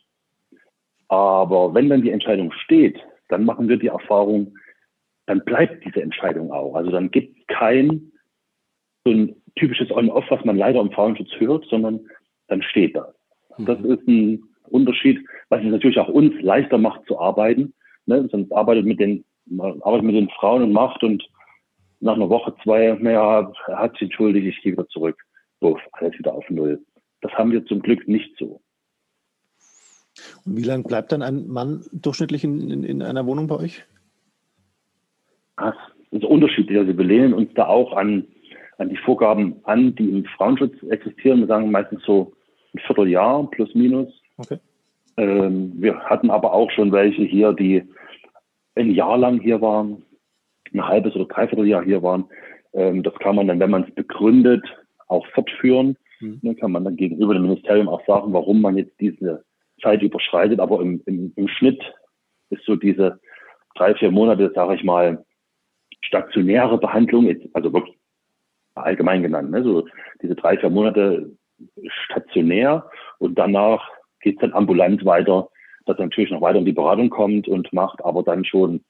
[1.12, 2.98] Aber wenn dann die Entscheidung steht,
[3.28, 4.56] dann machen wir die Erfahrung,
[5.26, 6.74] dann bleibt diese Entscheidung auch.
[6.74, 8.12] Also dann gibt es kein
[9.04, 12.00] so ein typisches On-Off, was man leider im Frauenschutz hört, sondern
[12.48, 13.14] dann steht das.
[13.58, 13.66] Mhm.
[13.66, 17.74] Das ist ein Unterschied, was es natürlich auch uns leichter macht zu arbeiten.
[18.06, 18.26] Ne?
[18.32, 21.22] Sonst arbeitet mit den, man arbeitet mit den Frauen und macht und
[22.00, 25.22] nach einer Woche, zwei, naja, er hat sich entschuldigt, ich gehe wieder zurück.
[25.60, 26.82] So, alles wieder auf Null.
[27.20, 28.62] Das haben wir zum Glück nicht so.
[30.44, 33.84] Und wie lange bleibt dann ein Mann durchschnittlich in, in, in einer Wohnung bei euch?
[35.56, 35.74] Das
[36.10, 36.78] ist unterschiedlich.
[36.78, 38.26] Also wir lehnen uns da auch an,
[38.78, 41.40] an die Vorgaben an, die im Frauenschutz existieren.
[41.40, 42.32] Wir sagen meistens so
[42.74, 44.08] ein Vierteljahr plus minus.
[44.38, 44.58] Okay.
[45.16, 47.84] Ähm, wir hatten aber auch schon welche hier, die
[48.74, 50.02] ein Jahr lang hier waren,
[50.72, 52.24] ein halbes oder dreiviertel Jahr hier waren.
[52.72, 54.64] Ähm, das kann man dann, wenn man es begründet,
[55.08, 55.96] auch fortführen.
[56.20, 56.40] Mhm.
[56.42, 59.44] Dann kann man dann gegenüber dem Ministerium auch sagen, warum man jetzt diese
[59.82, 60.60] Zeit überschreitet.
[60.60, 61.82] Aber im, im, im Schnitt
[62.50, 63.20] ist so diese
[63.74, 65.24] drei, vier Monate, sage ich mal,
[66.04, 67.98] stationäre Behandlung, also wirklich
[68.74, 69.62] allgemein genannt, ne?
[69.62, 69.86] so
[70.20, 71.30] diese drei, vier Monate
[71.86, 73.88] stationär und danach
[74.20, 75.48] geht es dann ambulant weiter,
[75.86, 78.84] dass natürlich noch weiter in die Beratung kommt und macht aber dann schon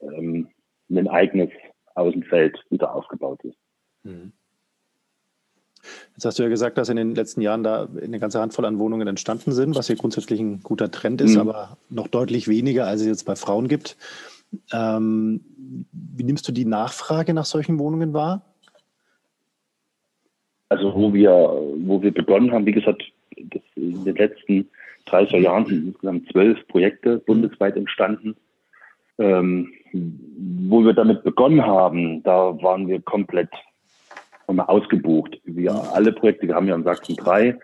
[0.00, 0.48] ähm,
[0.90, 1.50] ein eigenes
[1.94, 3.58] Außenfeld wieder aufgebaut ist.
[4.04, 4.32] Mhm.
[6.16, 8.78] Jetzt hast du ja gesagt, dass in den letzten Jahren da eine ganze Handvoll an
[8.78, 11.42] Wohnungen entstanden sind, was ja grundsätzlich ein guter Trend ist, mhm.
[11.42, 13.98] aber noch deutlich weniger, als es jetzt bei Frauen gibt.
[14.72, 15.42] Ähm,
[15.92, 18.40] wie nimmst du die Nachfrage nach solchen Wohnungen wahr?
[20.70, 21.30] Also wo wir,
[21.80, 23.02] wo wir begonnen haben, wie gesagt,
[23.36, 24.70] in den letzten
[25.04, 28.36] 30 Jahren sind insgesamt zwölf Projekte bundesweit entstanden.
[29.18, 33.50] Ähm, wo wir damit begonnen haben, da waren wir komplett
[34.48, 35.40] ausgebucht.
[35.44, 37.58] Wir alle Projekte, wir haben ja in Sachsen drei,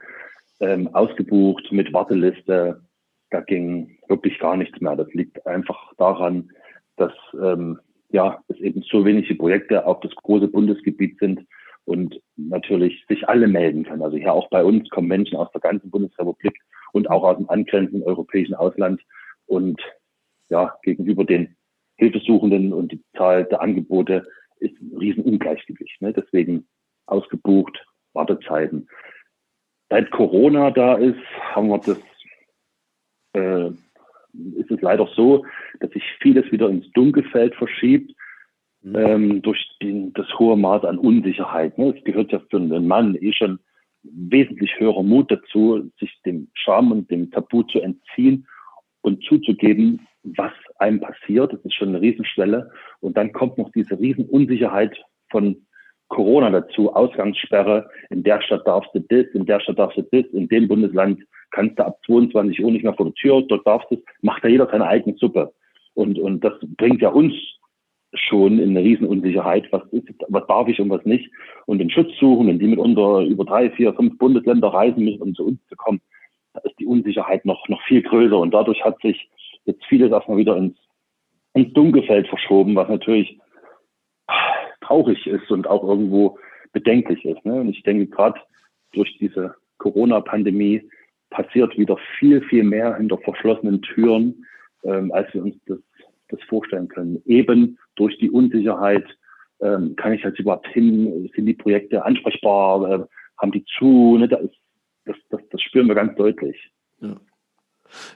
[0.61, 2.83] ähm, ausgebucht mit Warteliste.
[3.31, 4.97] Da ging wirklich gar nichts mehr.
[4.97, 6.51] Das liegt einfach daran,
[6.97, 7.79] dass ähm,
[8.11, 11.47] ja, es eben so wenige Projekte auf das große Bundesgebiet sind
[11.85, 14.03] und natürlich sich alle melden können.
[14.03, 16.57] Also hier auch bei uns kommen Menschen aus der ganzen Bundesrepublik
[16.93, 19.01] und auch aus dem angrenzenden europäischen Ausland.
[19.47, 19.81] Und
[20.49, 21.57] ja, gegenüber den
[21.97, 24.27] Hilfesuchenden und die Zahl der Angebote
[24.63, 26.01] ist ein Riesenungleichgewicht.
[26.01, 26.13] Ne?
[26.13, 26.67] Deswegen
[27.07, 28.89] ausgebucht, Wartezeiten.
[29.91, 31.21] Seit Corona da ist,
[31.55, 31.99] haben wir das
[33.35, 33.71] äh,
[34.57, 35.45] ist es leider so,
[35.81, 38.13] dass sich vieles wieder ins Dunkelfeld verschiebt
[38.83, 38.97] mhm.
[38.97, 41.77] ähm, durch den, das hohe Maß an Unsicherheit.
[41.79, 41.95] Ne?
[41.97, 43.59] Es gehört ja für einen Mann eh schon
[44.03, 48.47] wesentlich höherer Mut dazu, sich dem Scham und dem Tabu zu entziehen
[49.03, 51.53] und zuzugeben, was einem passiert.
[51.53, 52.71] Das ist schon eine Riesenschwelle.
[53.01, 54.97] Und dann kommt noch diese Riesenunsicherheit
[55.31, 55.57] von
[56.09, 60.27] Corona dazu, Ausgangssperre, in der Stadt darfst du das, in der Stadt darfst du das,
[60.33, 63.91] in dem Bundesland kannst du ab 22 Uhr nicht mehr vor der Tür, dort darfst
[63.91, 65.53] du, macht ja jeder seine eigene Suppe.
[65.95, 67.33] Und, und das bringt ja uns
[68.13, 71.31] schon in eine Riesenunsicherheit, was, ist, was darf ich und was nicht.
[71.65, 75.23] Und den Schutz suchen, wenn die mit unter über drei, vier, fünf Bundesländer reisen müssen,
[75.23, 76.03] um zu uns zu kommen,
[76.53, 78.37] da ist die Unsicherheit noch, noch viel größer.
[78.37, 79.31] Und dadurch hat sich
[79.65, 80.77] jetzt vieles erstmal wieder ins,
[81.55, 83.39] ins Dunkelfeld verschoben, was natürlich
[84.81, 86.39] traurig ist und auch irgendwo
[86.73, 87.45] bedenklich ist.
[87.45, 87.61] Ne?
[87.61, 88.41] Und ich denke, gerade
[88.93, 90.89] durch diese Corona-Pandemie
[91.31, 94.47] passiert wieder viel, viel mehr hinter verschlossenen Türen,
[94.85, 95.79] ähm, als wir uns das,
[96.29, 97.23] das vorstellen können.
[97.25, 99.07] Eben durch die Unsicherheit,
[99.61, 103.05] ähm, kann ich jetzt überhaupt hin, sind die Projekte ansprechbar, äh,
[103.39, 104.29] haben die zu, ne?
[104.29, 104.41] das,
[105.05, 106.71] das, das, das spüren wir ganz deutlich.
[107.01, 107.17] Ja.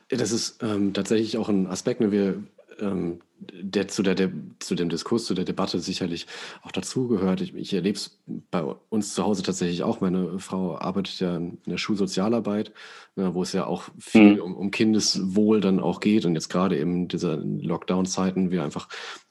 [0.09, 2.13] Das ist ähm, tatsächlich auch ein Aspekt, ne?
[2.13, 2.43] wir
[2.81, 6.27] ähm, der zu, der, der zu dem Diskurs, zu der Debatte sicherlich
[6.63, 7.41] auch dazugehört.
[7.43, 8.19] Ich, ich erlebe es
[8.51, 10.01] bei uns zu Hause tatsächlich auch.
[10.01, 12.73] Meine Frau arbeitet ja in der Schulsozialarbeit,
[13.15, 14.41] ne, wo es ja auch viel mhm.
[14.41, 16.25] um, um Kindeswohl dann auch geht.
[16.25, 18.89] Und jetzt gerade in dieser Lockdown-Zeiten wir einfach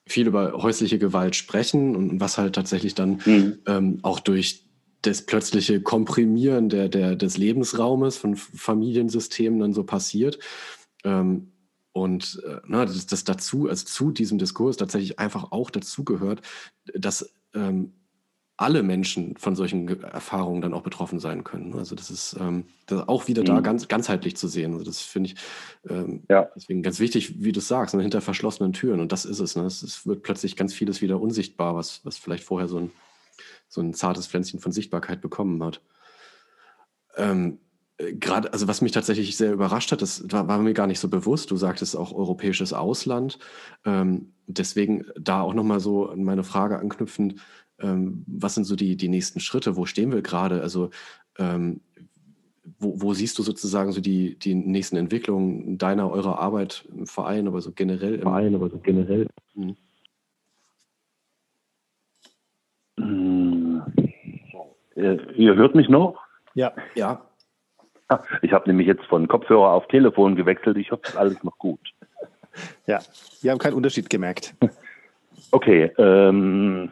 [0.08, 3.58] viel über häusliche Gewalt sprechen und was halt tatsächlich dann mhm.
[3.66, 4.66] ähm, auch durch
[5.06, 10.40] das plötzliche Komprimieren der, der, des Lebensraumes von Familiensystemen dann so passiert.
[11.04, 11.52] Ähm,
[11.92, 16.42] und äh, na, das, das dazu, also zu diesem Diskurs tatsächlich einfach auch dazugehört,
[16.94, 17.94] dass ähm,
[18.58, 21.74] alle Menschen von solchen Erfahrungen dann auch betroffen sein können.
[21.74, 23.48] Also das ist, ähm, das auch wieder mhm.
[23.48, 24.74] da ganz ganzheitlich zu sehen.
[24.74, 25.36] Also das finde ich
[25.90, 26.50] ähm, ja.
[26.56, 29.02] deswegen ganz wichtig, wie du sagst, ne, hinter verschlossenen Türen.
[29.02, 29.56] Und das ist es.
[29.58, 29.64] Ne?
[29.66, 32.92] Es, es, wird plötzlich ganz vieles wieder unsichtbar, was, was vielleicht vorher so ein,
[33.76, 35.82] so ein zartes Pflänzchen von Sichtbarkeit bekommen hat.
[37.18, 37.60] Ähm,
[37.98, 41.00] äh, Gerade, also was mich tatsächlich sehr überrascht hat, das war, war, mir gar nicht
[41.00, 41.52] so bewusst.
[41.52, 43.38] Du sagtest auch europäisches Ausland.
[43.86, 47.36] Ähm, deswegen da auch nochmal so an meine Frage anknüpfend,
[47.80, 49.76] ähm, was sind so die, die nächsten Schritte?
[49.76, 50.62] Wo stehen wir gerade?
[50.62, 50.90] Also
[51.38, 51.82] ähm,
[52.80, 57.48] wo, wo, siehst du sozusagen so die, die nächsten Entwicklungen deiner, eurer Arbeit im Verein,
[57.48, 58.16] aber so generell?
[58.16, 59.28] Im Verein, aber so generell.
[64.96, 65.20] Hm.
[65.36, 66.20] Ihr hört mich noch?
[66.54, 66.74] Ja.
[66.96, 67.22] Ja.
[68.42, 70.78] Ich habe nämlich jetzt von Kopfhörer auf Telefon gewechselt.
[70.78, 71.80] Ich hoffe, es ist alles noch gut.
[72.86, 73.00] Ja,
[73.42, 74.56] wir haben keinen Unterschied gemerkt.
[75.52, 76.92] Okay, ähm,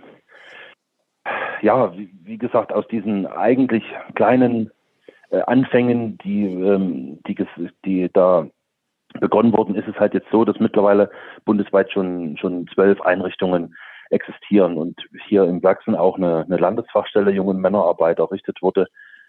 [1.62, 3.84] ja, wie, wie, gesagt, aus diesen eigentlich
[4.16, 4.72] kleinen
[5.30, 7.36] äh, Anfängen, die, ähm, die,
[7.86, 8.48] die da
[9.20, 11.10] begonnen wurden, ist es halt jetzt so, dass mittlerweile
[11.46, 13.76] bundesweit schon, schon zwölf Einrichtungen
[14.14, 18.88] existieren und hier in Sachsen auch eine, eine Landesfachstelle Jungen Männerarbeit errichtet wurde.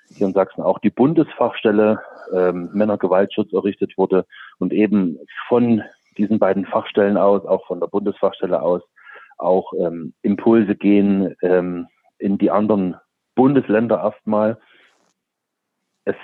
[0.09, 2.01] Hier in Sachsen auch die Bundesfachstelle
[2.33, 4.27] ähm, Männergewaltschutz errichtet wurde
[4.59, 5.19] und eben
[5.49, 5.83] von
[6.19, 8.83] diesen beiden Fachstellen aus, auch von der Bundesfachstelle aus,
[9.39, 12.97] auch ähm, Impulse gehen, ähm, in die anderen
[13.35, 14.59] Bundesländer erstmal,
[16.05, 16.17] es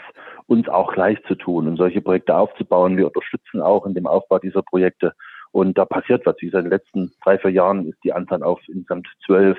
[0.47, 2.97] uns auch gleich zu tun und solche Projekte aufzubauen.
[2.97, 5.15] Wir unterstützen auch in dem Aufbau dieser Projekte.
[5.53, 6.37] Und da passiert was.
[6.41, 9.59] Wie gesagt, in den letzten drei, vier Jahren ist die Anzahl auf insgesamt zwölf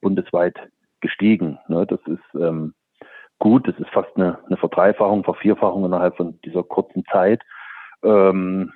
[0.00, 0.56] bundesweit
[1.00, 1.58] gestiegen.
[1.68, 2.74] Ne, das ist ähm,
[3.38, 3.68] gut.
[3.68, 7.42] Das ist fast eine, Verdreifachung, Vervierfachung innerhalb von dieser kurzen Zeit.
[8.02, 8.72] Ähm,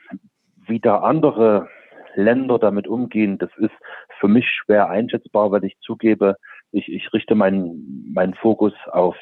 [0.67, 1.69] wie da andere
[2.15, 3.75] Länder damit umgehen, das ist
[4.21, 6.37] für mich schwer einschätzbar, weil ich zugebe,
[6.71, 9.17] ich, ich richte meinen, meinen Fokus auf,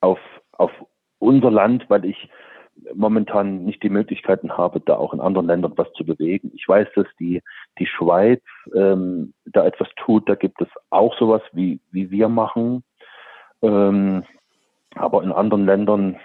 [0.00, 0.18] auf,
[0.52, 0.70] auf
[1.18, 2.28] unser Land, weil ich
[2.94, 6.50] momentan nicht die Möglichkeiten habe, da auch in anderen Ländern was zu bewegen.
[6.54, 7.42] Ich weiß, dass die,
[7.78, 8.42] die Schweiz
[8.74, 10.28] ähm, da etwas tut.
[10.28, 12.82] Da gibt es auch sowas, wie, wie wir machen.
[13.62, 14.24] Ähm,
[14.94, 16.16] aber in anderen Ländern,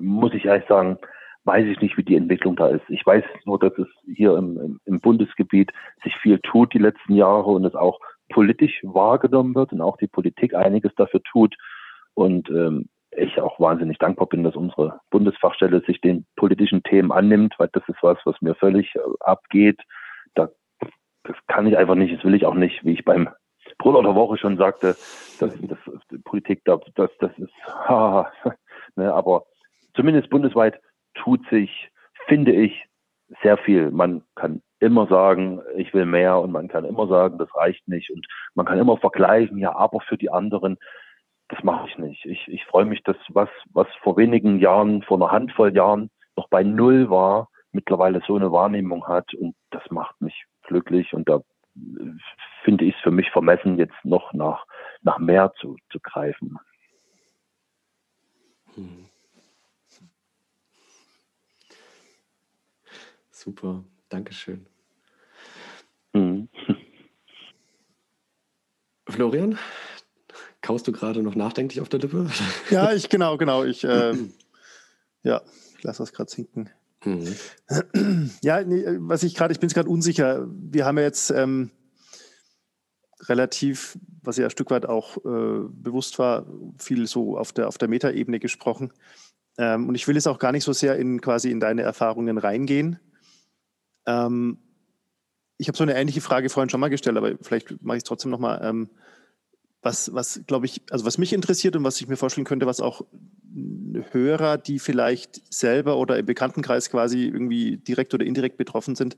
[0.00, 0.98] muss ich ehrlich sagen,
[1.44, 2.84] weiß ich nicht, wie die Entwicklung da ist.
[2.88, 5.72] Ich weiß nur, dass es hier im, im Bundesgebiet
[6.02, 10.06] sich viel tut die letzten Jahre und es auch politisch wahrgenommen wird und auch die
[10.06, 11.54] Politik einiges dafür tut.
[12.14, 17.54] Und ähm, ich auch wahnsinnig dankbar bin, dass unsere Bundesfachstelle sich den politischen Themen annimmt,
[17.58, 19.80] weil das ist was, was mir völlig äh, abgeht.
[20.34, 20.48] Da,
[21.24, 23.28] das kann ich einfach nicht, das will ich auch nicht, wie ich beim
[23.78, 24.88] Bruder der Woche schon sagte,
[25.40, 25.78] dass, das,
[26.24, 28.30] Politik, das, das, das ist, ha,
[28.96, 29.44] ne, aber
[29.94, 30.80] zumindest bundesweit
[31.14, 31.90] tut sich,
[32.26, 32.84] finde ich,
[33.42, 33.90] sehr viel.
[33.90, 38.10] Man kann immer sagen, ich will mehr und man kann immer sagen, das reicht nicht
[38.10, 40.76] und man kann immer vergleichen, ja, aber für die anderen,
[41.48, 42.24] das mache ich nicht.
[42.24, 46.48] Ich, ich freue mich, dass was, was vor wenigen Jahren, vor einer Handvoll Jahren noch
[46.48, 51.40] bei Null war, mittlerweile so eine Wahrnehmung hat und das macht mich glücklich und da
[52.62, 54.64] finde ich es für mich vermessen, jetzt noch nach,
[55.02, 56.58] nach mehr zu, zu greifen.
[58.74, 59.06] Hm.
[63.30, 64.66] Super, Dankeschön.
[66.14, 66.48] Mhm.
[69.08, 69.58] Florian,
[70.64, 72.26] kaust du gerade noch nachdenklich auf der Lippe?
[72.70, 73.64] Ja, ich genau, genau.
[73.64, 74.14] Ich äh,
[75.22, 75.42] ja,
[75.76, 76.70] ich lasse das gerade sinken.
[77.04, 78.30] Mhm.
[78.42, 80.46] Ja, nee, was ich gerade, ich bin gerade unsicher.
[80.48, 81.70] Wir haben ja jetzt ähm,
[83.20, 86.46] relativ, was ja ein Stück weit auch äh, bewusst war,
[86.78, 88.92] viel so auf der, auf der Metaebene gesprochen.
[89.58, 92.38] Ähm, und ich will jetzt auch gar nicht so sehr in quasi in deine Erfahrungen
[92.38, 92.98] reingehen.
[94.06, 94.58] Ähm,
[95.58, 98.08] ich habe so eine ähnliche Frage vorhin schon mal gestellt, aber vielleicht mache ich es
[98.08, 98.60] trotzdem nochmal.
[98.64, 98.88] Ähm,
[99.84, 102.80] was, was glaube ich, also was mich interessiert und was ich mir vorstellen könnte, was
[102.80, 103.02] auch
[104.10, 109.16] Hörer, die vielleicht selber oder im Bekanntenkreis quasi irgendwie direkt oder indirekt betroffen sind,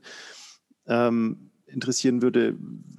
[0.87, 2.55] ähm, interessieren würde,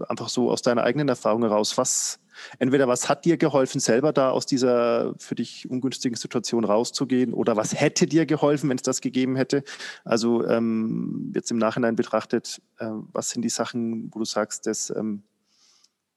[0.09, 2.21] einfach so aus deiner eigenen Erfahrung heraus, was
[2.59, 7.57] entweder was hat dir geholfen, selber da aus dieser für dich ungünstigen Situation rauszugehen oder
[7.57, 9.65] was hätte dir geholfen, wenn es das gegeben hätte?
[10.05, 14.91] Also ähm, jetzt im Nachhinein betrachtet, äh, was sind die Sachen, wo du sagst, das,
[14.91, 15.23] ähm,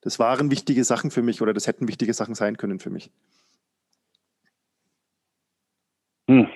[0.01, 3.11] das waren wichtige Sachen für mich oder das hätten wichtige Sachen sein können für mich?
[6.27, 6.47] Hm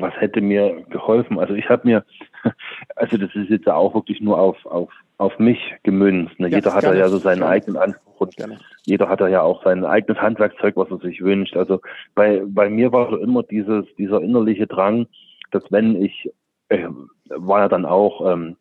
[0.00, 1.38] was hätte mir geholfen?
[1.38, 2.04] Also ich habe mir,
[2.96, 6.38] also das ist jetzt auch wirklich nur auf, auf, auf mich gemünzt.
[6.38, 6.48] Ne?
[6.48, 8.58] Ja, Jeder hat ja so seinen eigenen Anspruch und Gerne.
[8.84, 11.56] jeder hat ja auch sein eigenes Handwerkzeug, was er sich wünscht.
[11.56, 11.80] Also
[12.14, 15.06] bei, bei mir war so immer dieses, dieser innerliche Drang,
[15.50, 16.30] dass wenn ich,
[16.68, 16.88] äh,
[17.28, 18.56] war ja dann auch ähm,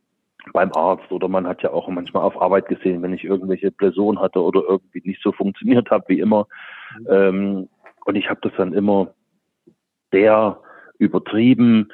[0.54, 4.20] beim Arzt oder man hat ja auch manchmal auf Arbeit gesehen, wenn ich irgendwelche Blessuren
[4.20, 6.48] hatte oder irgendwie nicht so funktioniert habe wie immer.
[7.00, 7.08] Mhm.
[7.10, 7.70] Ähm,
[8.06, 9.14] und ich habe das dann immer
[10.12, 10.60] sehr
[10.98, 11.90] übertrieben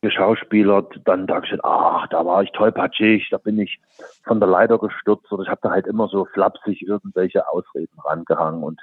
[0.00, 3.78] geschauspielert, dann da ich, ach, da war ich tollpatschig, da bin ich
[4.24, 5.30] von der Leiter gestürzt.
[5.30, 8.62] Oder ich habe da halt immer so flapsig irgendwelche Ausreden rangehangen.
[8.62, 8.80] Und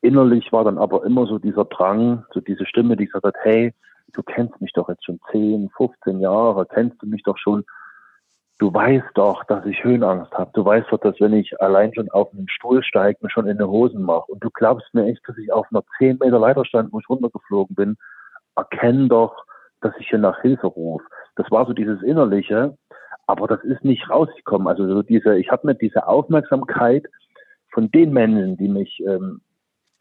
[0.00, 3.72] innerlich war dann aber immer so dieser Drang, so diese Stimme, die gesagt hat, hey,
[4.12, 7.64] du kennst mich doch jetzt schon 10, 15 Jahre, kennst du mich doch schon,
[8.60, 12.10] du weißt doch, dass ich Höhenangst habe, du weißt doch, dass wenn ich allein schon
[12.10, 15.26] auf einen Stuhl steige, mir schon in die Hosen mache und du glaubst mir echt,
[15.26, 17.96] dass ich auf einer 10 Meter Leiter stand, wo ich runtergeflogen bin,
[18.56, 19.46] erkenn doch,
[19.80, 21.04] dass ich hier nach Hilfe rufe.
[21.36, 22.76] Das war so dieses Innerliche,
[23.26, 24.68] aber das ist nicht rausgekommen.
[24.68, 27.06] Also so diese, ich habe mir diese Aufmerksamkeit
[27.72, 29.40] von den Menschen, die mich, ähm,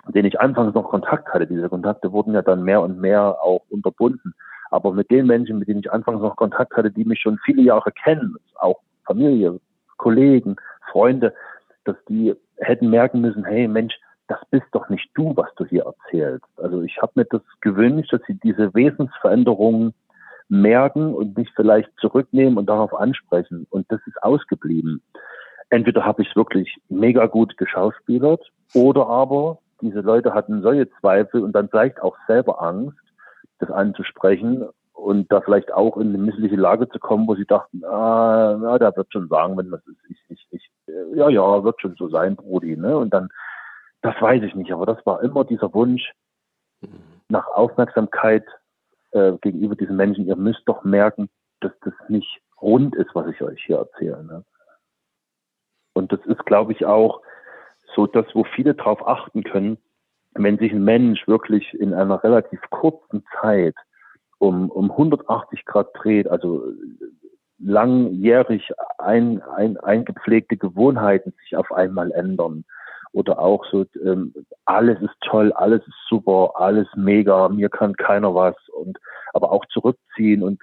[0.10, 3.62] denen ich anfangs noch Kontakt hatte, diese Kontakte wurden ja dann mehr und mehr auch
[3.70, 4.34] unterbunden.
[4.72, 7.64] Aber mit den Menschen, mit denen ich anfangs noch Kontakt hatte, die mich schon viele
[7.64, 9.60] Jahre kennen, auch Familie,
[9.98, 10.56] Kollegen,
[10.92, 11.34] Freunde,
[11.86, 13.96] dass die hätten merken müssen, hey Mensch,
[14.28, 16.46] das bist doch nicht du, was du hier erzählst.
[16.58, 19.94] Also ich habe mir das gewünscht, dass sie diese Wesensveränderungen
[20.50, 23.66] merken und mich vielleicht zurücknehmen und darauf ansprechen.
[23.70, 25.02] Und das ist ausgeblieben.
[25.72, 31.44] Entweder habe ich es wirklich mega gut geschauspielert oder aber diese Leute hatten solche Zweifel
[31.44, 32.98] und dann vielleicht auch selber Angst,
[33.60, 37.84] das anzusprechen und da vielleicht auch in eine missliche Lage zu kommen, wo sie dachten,
[37.86, 40.72] ah, na, der wird schon sagen, wenn das ist, ich, ich, ich,
[41.16, 42.98] ja, ja, wird schon so sein, Brudi, ne?
[42.98, 43.30] Und dann
[44.02, 46.14] das weiß ich nicht, aber das war immer dieser Wunsch
[47.28, 48.46] nach Aufmerksamkeit
[49.12, 50.26] äh, gegenüber diesen Menschen.
[50.26, 51.30] Ihr müsst doch merken,
[51.60, 54.24] dass das nicht rund ist, was ich euch hier erzähle.
[54.24, 54.46] Ne?
[55.94, 57.22] Und das ist, glaube ich, auch
[57.96, 59.78] so das, wo viele darauf achten können,
[60.36, 63.76] wenn sich ein Mensch wirklich in einer relativ kurzen Zeit
[64.38, 66.64] um, um 180 Grad dreht, also
[67.60, 72.64] langjährig ein, ein, eingepflegte Gewohnheiten sich auf einmal ändern,
[73.12, 74.34] oder auch so, ähm,
[74.66, 79.00] alles ist toll, alles ist super, alles mega, mir kann keiner was und
[79.34, 80.62] aber auch zurückziehen und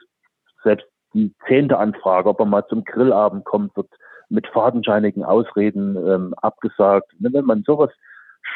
[0.62, 3.88] selbst die zehnte Anfrage, ob er mal zum Grillabend kommt, wird
[4.28, 7.12] mit fadenscheinigen Ausreden ähm, abgesagt.
[7.18, 7.90] Wenn man sowas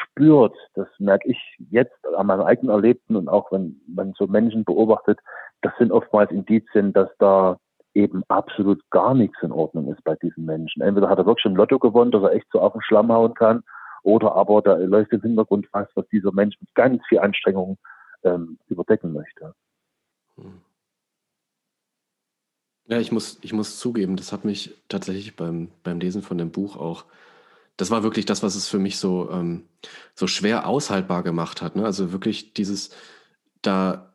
[0.03, 1.37] spürt, das merke ich
[1.69, 5.19] jetzt an meinem eigenen Erlebten und auch wenn man so Menschen beobachtet,
[5.61, 7.57] das sind oftmals Indizien, dass da
[7.93, 10.81] eben absolut gar nichts in Ordnung ist bei diesen Menschen.
[10.81, 13.33] Entweder hat er wirklich ein Lotto gewonnen, dass er echt so auf den Schlamm hauen
[13.33, 13.63] kann,
[14.03, 17.77] oder aber da läuft im Hintergrund was, was dieser Mensch mit ganz viel Anstrengung
[18.23, 19.53] ähm, überdecken möchte.
[20.37, 20.61] Hm.
[22.85, 26.51] Ja, ich muss, ich muss zugeben, das hat mich tatsächlich beim, beim Lesen von dem
[26.51, 27.05] Buch auch,
[27.77, 29.65] das war wirklich das, was es für mich so, ähm,
[30.13, 31.75] so schwer aushaltbar gemacht hat.
[31.75, 31.85] Ne?
[31.85, 32.91] Also wirklich dieses,
[33.61, 34.13] da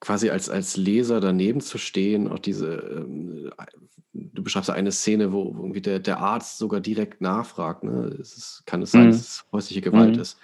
[0.00, 3.50] quasi als, als Leser daneben zu stehen, auch diese, ähm,
[4.12, 8.16] du beschreibst eine Szene, wo irgendwie der, der Arzt sogar direkt nachfragt, ne?
[8.20, 9.10] es ist, kann es sein, mhm.
[9.10, 10.22] dass es häusliche Gewalt mhm.
[10.22, 10.38] ist.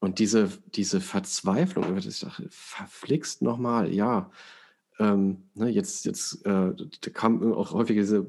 [0.00, 4.30] Und diese, diese Verzweiflung, ich dachte, verflixt nochmal, ja.
[4.98, 6.72] Ähm, ne, jetzt jetzt äh,
[7.12, 8.26] kam auch häufig diese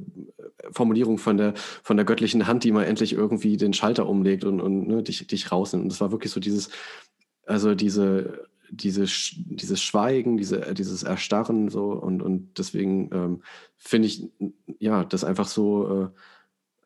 [0.75, 4.61] Formulierung von der, von der göttlichen Hand, die mal endlich irgendwie den Schalter umlegt und,
[4.61, 5.83] und ne, dich, dich rausnimmt.
[5.83, 6.69] Und das war wirklich so dieses,
[7.45, 9.05] also diese diese,
[9.35, 13.43] dieses Schweigen, diese, dieses Erstarren so und, und deswegen ähm,
[13.77, 14.27] finde ich
[14.79, 16.11] ja das einfach so,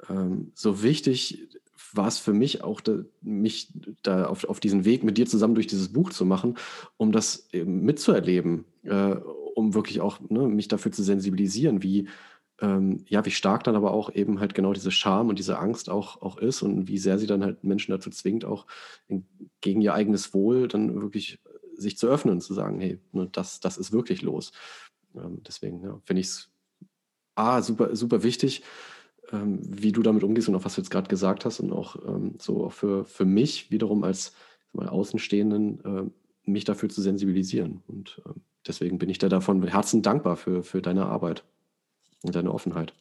[0.09, 1.47] äh, ähm, so wichtig
[1.93, 3.71] war es für mich auch, da, mich
[4.03, 6.55] da auf, auf diesen Weg mit dir zusammen durch dieses Buch zu machen,
[6.97, 9.15] um das mitzuerleben, äh,
[9.55, 12.07] um wirklich auch ne, mich dafür zu sensibilisieren, wie,
[12.61, 15.89] ähm, ja, wie stark dann aber auch eben halt genau diese Scham und diese Angst
[15.89, 18.65] auch, auch ist und wie sehr sie dann halt Menschen dazu zwingt, auch
[19.07, 19.25] in,
[19.61, 21.39] gegen ihr eigenes Wohl dann wirklich
[21.75, 24.51] sich zu öffnen, zu sagen, hey, ne, das, das ist wirklich los.
[25.15, 26.51] Ähm, deswegen ja, finde ich es
[27.35, 28.63] A, super, super wichtig,
[29.31, 31.95] ähm, wie du damit umgehst und auch was du jetzt gerade gesagt hast und auch
[32.05, 34.33] ähm, so auch für, für mich wiederum als
[34.73, 37.81] mal Außenstehenden äh, mich dafür zu sensibilisieren.
[37.87, 38.33] Und äh,
[38.67, 41.45] deswegen bin ich da davon Herzen dankbar für, für deine Arbeit
[42.23, 42.93] und deine Offenheit.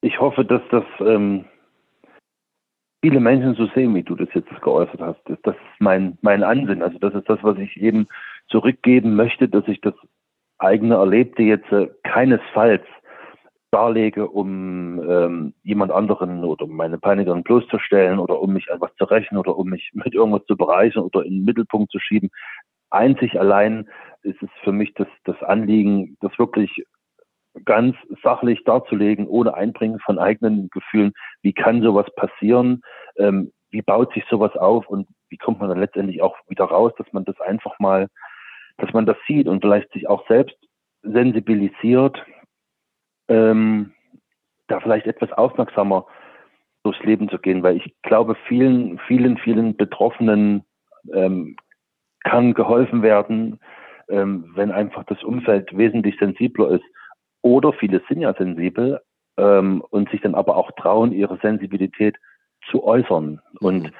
[0.00, 1.44] Ich hoffe, dass das ähm,
[3.02, 5.20] viele Menschen so sehen, wie du das jetzt geäußert hast.
[5.26, 6.82] Das, ist mein, mein Ansinn.
[6.82, 8.08] Also das ist das, was ich eben
[8.48, 9.94] zurückgeben möchte, dass ich das
[10.58, 12.82] eigene Erlebte jetzt äh, keinesfalls
[13.72, 19.38] darlege, um ähm, jemand anderen oder meine Peinigerin bloßzustellen oder um mich etwas zu rächen
[19.38, 22.30] oder um mich mit irgendwas zu bereichern oder in den Mittelpunkt zu schieben.
[22.90, 23.88] Einzig allein
[24.22, 26.84] ist es für mich das, das Anliegen, das wirklich
[27.64, 31.12] ganz sachlich darzulegen, ohne Einbringen von eigenen Gefühlen.
[31.42, 32.82] Wie kann sowas passieren?
[33.16, 36.92] Ähm, wie baut sich sowas auf und wie kommt man dann letztendlich auch wieder raus,
[36.98, 38.08] dass man das einfach mal,
[38.78, 40.56] dass man das sieht und vielleicht sich auch selbst
[41.02, 42.22] sensibilisiert,
[43.28, 43.92] ähm,
[44.68, 46.06] da vielleicht etwas aufmerksamer
[46.84, 50.64] durchs Leben zu gehen, weil ich glaube, vielen, vielen, vielen Betroffenen
[51.12, 51.56] ähm,
[52.24, 53.58] kann geholfen werden,
[54.12, 56.84] ähm, wenn einfach das Umfeld wesentlich sensibler ist.
[57.40, 59.00] Oder viele sind ja sensibel
[59.36, 62.16] ähm, und sich dann aber auch trauen, ihre Sensibilität
[62.70, 63.40] zu äußern.
[63.60, 63.66] Mhm.
[63.66, 63.92] Und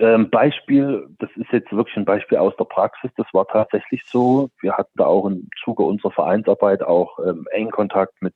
[0.00, 4.50] äh, Beispiel, das ist jetzt wirklich ein Beispiel aus der Praxis, das war tatsächlich so.
[4.60, 8.34] Wir hatten da auch im Zuge unserer Vereinsarbeit auch ähm, engen Kontakt mit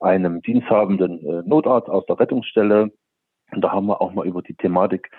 [0.00, 2.90] einem diensthabenden äh, Notarzt aus der Rettungsstelle.
[3.52, 5.10] Und da haben wir auch mal über die Thematik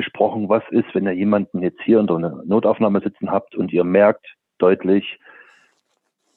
[0.00, 3.84] gesprochen, was ist, wenn ihr jemanden jetzt hier in der Notaufnahme sitzen habt und ihr
[3.84, 4.26] merkt
[4.58, 5.18] deutlich,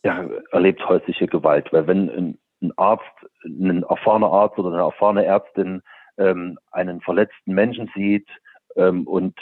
[0.04, 1.72] ja, erlebt häusliche Gewalt.
[1.72, 3.04] Weil wenn ein, ein Arzt,
[3.46, 5.82] ein erfahrener Arzt oder eine erfahrene Ärztin
[6.18, 8.28] ähm, einen verletzten Menschen sieht
[8.76, 9.36] ähm, und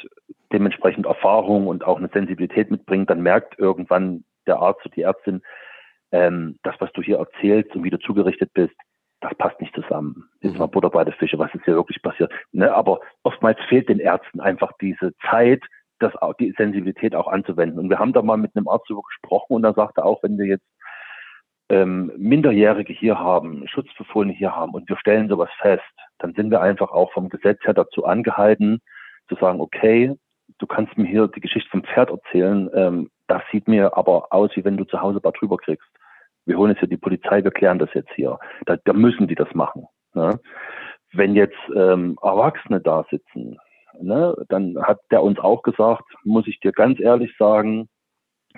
[0.53, 5.41] dementsprechend Erfahrung und auch eine Sensibilität mitbringt, dann merkt irgendwann der Arzt oder die Ärztin,
[6.11, 8.75] ähm, das, was du hier erzählst und wie du zugerichtet bist,
[9.21, 10.27] das passt nicht zusammen.
[10.41, 10.71] Jetzt mal mhm.
[10.71, 12.31] Butter bei der Fische, was ist hier wirklich passiert.
[12.51, 12.73] Ne?
[12.73, 15.63] Aber oftmals fehlt den Ärzten einfach diese Zeit,
[15.99, 17.79] das, die Sensibilität auch anzuwenden.
[17.79, 20.39] Und wir haben da mal mit einem Arzt darüber gesprochen und er sagte auch, wenn
[20.39, 20.65] wir jetzt
[21.69, 25.83] ähm, Minderjährige hier haben, Schutzbefohlene hier haben und wir stellen sowas fest,
[26.17, 28.81] dann sind wir einfach auch vom Gesetz her dazu angehalten,
[29.29, 30.15] zu sagen, okay,
[30.57, 34.49] du kannst mir hier die Geschichte vom Pferd erzählen, ähm, das sieht mir aber aus,
[34.55, 35.87] wie wenn du zu Hause Bad drüber kriegst
[36.45, 38.39] wir holen jetzt hier die Polizei, wir klären das jetzt hier.
[38.65, 39.87] Da, da müssen die das machen.
[40.13, 40.39] Ne?
[41.13, 43.57] Wenn jetzt ähm, Erwachsene da sitzen,
[43.99, 47.89] ne, dann hat der uns auch gesagt, muss ich dir ganz ehrlich sagen,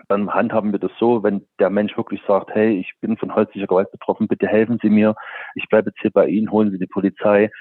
[0.07, 3.67] dann handhaben wir das so, wenn der Mensch wirklich sagt, hey, ich bin von häuslicher
[3.67, 5.15] Gewalt betroffen, bitte helfen Sie mir,
[5.55, 7.51] ich bleibe jetzt hier bei Ihnen, holen Sie die Polizei,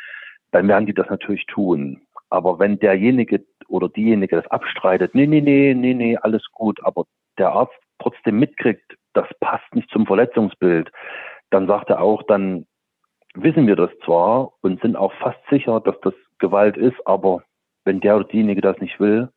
[0.51, 2.03] dann werden die das natürlich tun.
[2.31, 7.05] Aber wenn derjenige oder diejenige das abstreitet, nee, nee, nee, nee, nee, alles gut, aber
[7.39, 10.90] der Arzt trotzdem mitkriegt, das passt nicht zum Verletzungsbild,
[11.50, 12.66] dann sagt er auch, dann
[13.34, 17.42] wissen wir das zwar und sind auch fast sicher, dass das Gewalt ist, aber
[17.84, 19.28] wenn der oder diejenige das nicht will,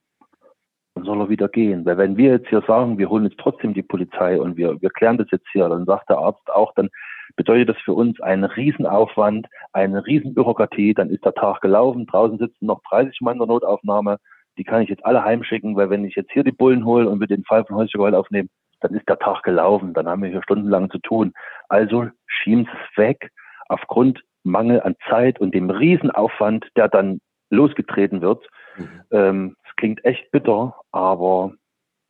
[0.96, 1.86] dann soll er wieder gehen.
[1.86, 4.90] Weil wenn wir jetzt hier sagen, wir holen jetzt trotzdem die Polizei und wir, wir
[4.90, 6.90] klären das jetzt hier, dann sagt der Arzt auch, dann
[7.36, 12.66] bedeutet das für uns einen Riesenaufwand, eine Riesenbürokratie, dann ist der Tag gelaufen, draußen sitzen
[12.66, 14.18] noch 30 Mann der Notaufnahme,
[14.58, 17.20] die kann ich jetzt alle heimschicken, weil wenn ich jetzt hier die Bullen hole und
[17.20, 18.50] wir den Fall von häuslicher Gewalt aufnehmen,
[18.86, 21.34] dann ist der Tag gelaufen, dann haben wir hier stundenlang zu tun.
[21.70, 23.32] Also schieben Sie es weg
[23.68, 27.20] aufgrund Mangel an Zeit und dem Riesenaufwand, der dann
[27.50, 28.48] losgetreten wird.
[28.78, 29.02] Mhm.
[29.12, 31.54] Ähm, es klingt echt bitter, aber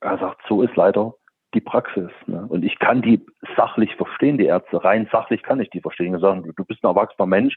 [0.02, 1.14] er sagt, so ist leider
[1.54, 2.10] die Praxis.
[2.26, 2.46] Ne?
[2.50, 4.84] Und ich kann die sachlich verstehen, die Ärzte.
[4.84, 6.14] Rein sachlich kann ich die verstehen.
[6.14, 7.56] Die sagen, du bist ein erwachsener Mensch.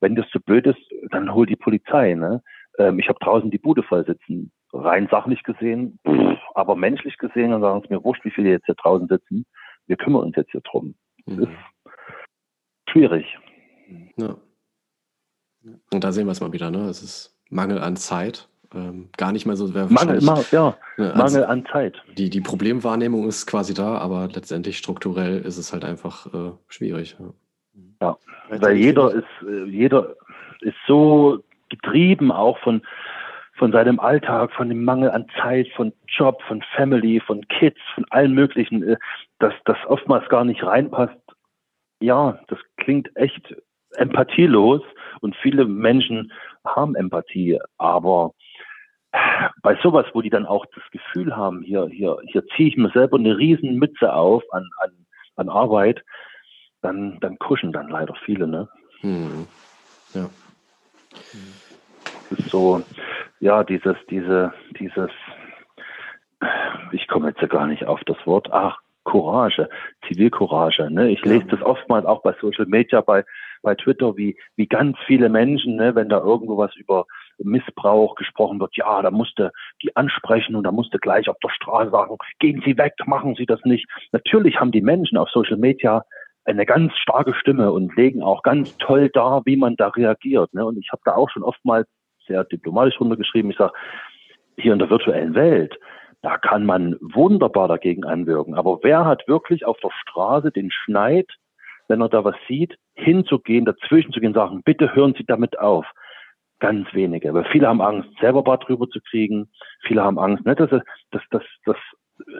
[0.00, 0.80] Wenn das zu blöd ist,
[1.10, 2.14] dann hol die Polizei.
[2.14, 2.42] Ne?
[2.78, 4.50] Ähm, ich habe draußen die Bude voll sitzen.
[4.72, 8.66] Rein sachlich gesehen, pff, aber menschlich gesehen, dann sagen es mir wurscht, wie viele jetzt
[8.66, 9.46] hier draußen sitzen.
[9.86, 10.94] Wir kümmern uns jetzt hier drum.
[11.26, 11.42] Das mhm.
[11.44, 11.50] ist
[12.90, 13.38] schwierig.
[14.16, 14.36] Ja.
[15.92, 16.84] Und da sehen wir es mal wieder, ne?
[16.84, 18.48] Es ist Mangel an Zeit.
[18.74, 19.66] Ähm, gar nicht mal so.
[19.68, 22.02] Mangel, ma, ja, ne, Mangel an Zeit.
[22.18, 27.16] Die, die Problemwahrnehmung ist quasi da, aber letztendlich strukturell ist es halt einfach äh, schwierig.
[28.00, 28.18] Ja,
[28.50, 30.16] ja weil jeder ist, äh, jeder
[30.60, 32.82] ist so getrieben auch von,
[33.58, 38.04] von seinem Alltag, von dem Mangel an Zeit, von Job, von Family, von Kids, von
[38.10, 38.96] allen möglichen, äh,
[39.38, 41.18] dass das oftmals gar nicht reinpasst.
[42.00, 43.54] Ja, das klingt echt
[43.96, 44.82] empathielos
[45.20, 46.32] und viele Menschen
[46.64, 48.32] haben Empathie, aber
[49.62, 52.90] bei sowas, wo die dann auch das Gefühl haben, hier, hier, hier ziehe ich mir
[52.90, 54.90] selber eine riesen Mütze auf an, an,
[55.36, 56.04] an Arbeit,
[56.82, 58.68] dann, dann kuschen dann leider viele, ne?
[59.00, 59.46] Hm.
[60.14, 60.28] Ja.
[62.30, 62.82] Das ist so,
[63.40, 65.10] ja, dieses, diese, dieses,
[66.92, 68.78] ich komme jetzt ja gar nicht auf das Wort, ach,
[69.08, 69.70] Courage,
[70.06, 70.90] Zivilcourage.
[70.90, 71.10] Ne?
[71.10, 73.24] Ich lese das oftmals auch bei Social Media, bei,
[73.62, 77.06] bei Twitter, wie, wie ganz viele Menschen, ne, wenn da irgendwo was über
[77.38, 79.50] Missbrauch gesprochen wird, ja, da musste
[79.82, 83.46] die ansprechen und da musste gleich auf der Straße sagen, gehen Sie weg, machen Sie
[83.46, 83.88] das nicht.
[84.12, 86.04] Natürlich haben die Menschen auf Social Media
[86.44, 90.52] eine ganz starke Stimme und legen auch ganz toll dar, wie man da reagiert.
[90.52, 90.66] Ne?
[90.66, 91.88] Und ich habe da auch schon oftmals
[92.28, 93.50] sehr diplomatisch runtergeschrieben.
[93.50, 93.72] Ich sage,
[94.56, 95.78] hier in der virtuellen Welt,
[96.22, 98.54] da kann man wunderbar dagegen anwirken.
[98.54, 101.26] Aber wer hat wirklich auf der Straße den Schneid,
[101.88, 105.86] wenn er da was sieht, hinzugehen, dazwischen zu gehen, sagen, bitte hören Sie damit auf.
[106.60, 107.32] Ganz wenige.
[107.34, 109.48] Weil viele haben Angst, selber Bad drüber zu kriegen.
[109.82, 111.76] Viele haben Angst, ne, dass, dass, dass, dass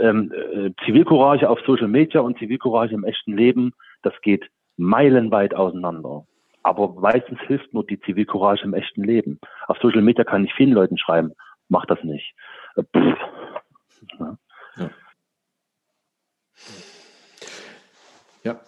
[0.01, 3.73] ähm, äh, Zivilcourage auf Social Media und Zivilcourage im echten Leben,
[4.03, 6.25] das geht meilenweit auseinander.
[6.69, 9.41] Aber meistens hilft nur die Zivilcourage im echten Leben.
[9.69, 11.33] Auf Social Media kann ich vielen Leuten schreiben,
[11.69, 12.35] mach das nicht.
[12.77, 12.83] Äh,
[14.19, 14.39] ja.
[14.77, 14.91] ja.
[18.45, 18.61] ja.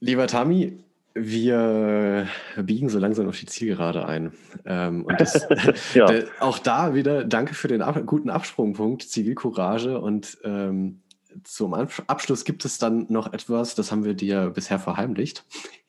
[0.00, 0.84] Lieber Tami,
[1.14, 4.32] wir biegen so langsam auf die Zielgerade ein.
[4.66, 5.48] Ähm, und das,
[5.94, 6.10] ja.
[6.40, 9.98] auch da wieder danke für den ab, guten Absprungpunkt, Zivilcourage.
[9.98, 11.00] Und ähm,
[11.44, 15.44] zum Abschluss gibt es dann noch etwas, das haben wir dir bisher verheimlicht.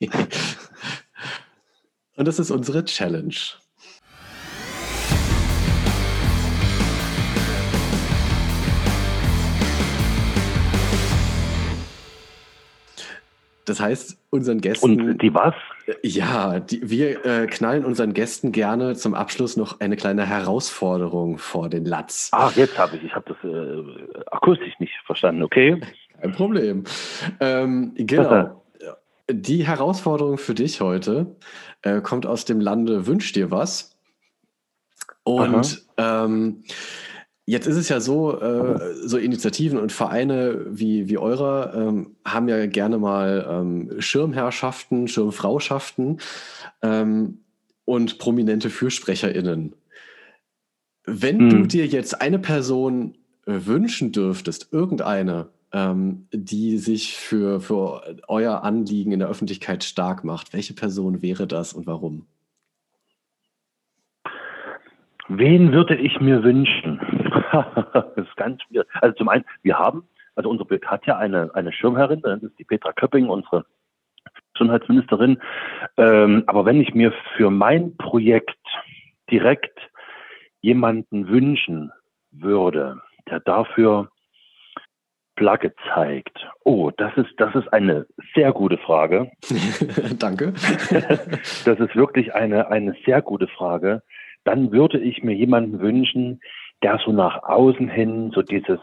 [2.16, 3.34] und das ist unsere Challenge.
[13.66, 15.00] Das heißt, unseren Gästen.
[15.00, 15.54] Und die was?
[16.02, 21.68] Ja, die, wir äh, knallen unseren Gästen gerne zum Abschluss noch eine kleine Herausforderung vor
[21.68, 22.30] den Latz.
[22.32, 23.02] Ach, jetzt habe ich.
[23.02, 25.80] Ich habe das äh, akustisch nicht verstanden, okay?
[26.20, 26.84] Kein Problem.
[27.40, 28.62] Ähm, genau.
[29.28, 31.34] Die Herausforderung für dich heute
[31.82, 33.96] äh, kommt aus dem Lande Wünsch dir was.
[35.24, 36.62] Und ähm,
[37.48, 42.48] Jetzt ist es ja so, äh, so Initiativen und Vereine wie, wie eure ähm, haben
[42.48, 46.18] ja gerne mal ähm, Schirmherrschaften, Schirmfrauschaften
[46.82, 47.38] ähm,
[47.84, 49.74] und prominente FürsprecherInnen.
[51.04, 51.50] Wenn hm.
[51.50, 53.14] du dir jetzt eine Person
[53.46, 60.24] äh, wünschen dürftest, irgendeine, ähm, die sich für, für euer Anliegen in der Öffentlichkeit stark
[60.24, 62.26] macht, welche Person wäre das und warum?
[65.28, 67.00] Wen würde ich mir wünschen?
[67.92, 68.88] das ist ganz schwierig.
[69.00, 72.58] Also zum einen, wir haben, also unsere Bild hat ja eine, eine Schirmherrin, das ist
[72.58, 73.64] die Petra Köpping, unsere
[74.54, 75.40] Gesundheitsministerin.
[75.96, 78.58] Ähm, aber wenn ich mir für mein Projekt
[79.30, 79.78] direkt
[80.60, 81.92] jemanden wünschen
[82.30, 84.10] würde, der dafür
[85.38, 86.48] Flagge zeigt.
[86.64, 89.30] Oh, das ist, das ist eine sehr gute Frage.
[90.18, 90.52] Danke.
[91.64, 94.02] das ist wirklich eine, eine sehr gute Frage
[94.46, 96.40] dann würde ich mir jemanden wünschen,
[96.82, 98.80] der so nach außen hin so dieses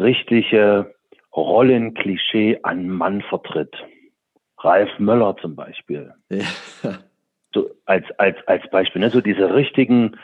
[0.00, 0.94] richtige
[1.34, 3.74] Rollenklischee an Mann vertritt.
[4.58, 6.12] Ralf Möller zum Beispiel.
[6.30, 6.98] Ja.
[7.54, 9.08] So als, als, als Beispiel, ne?
[9.08, 10.18] so diese richtigen,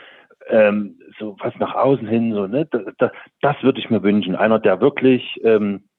[0.47, 2.67] ähm, so was nach außen hin, so, ne?
[2.67, 4.35] Das, das, das würde ich mir wünschen.
[4.35, 5.89] Einer, der wirklich ähm,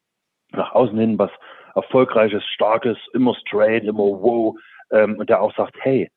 [0.53, 1.33] nach außen hin was
[1.75, 4.57] Erfolgreiches, Starkes, immer straight, immer wow,
[4.91, 6.11] ähm, und der auch sagt, hey,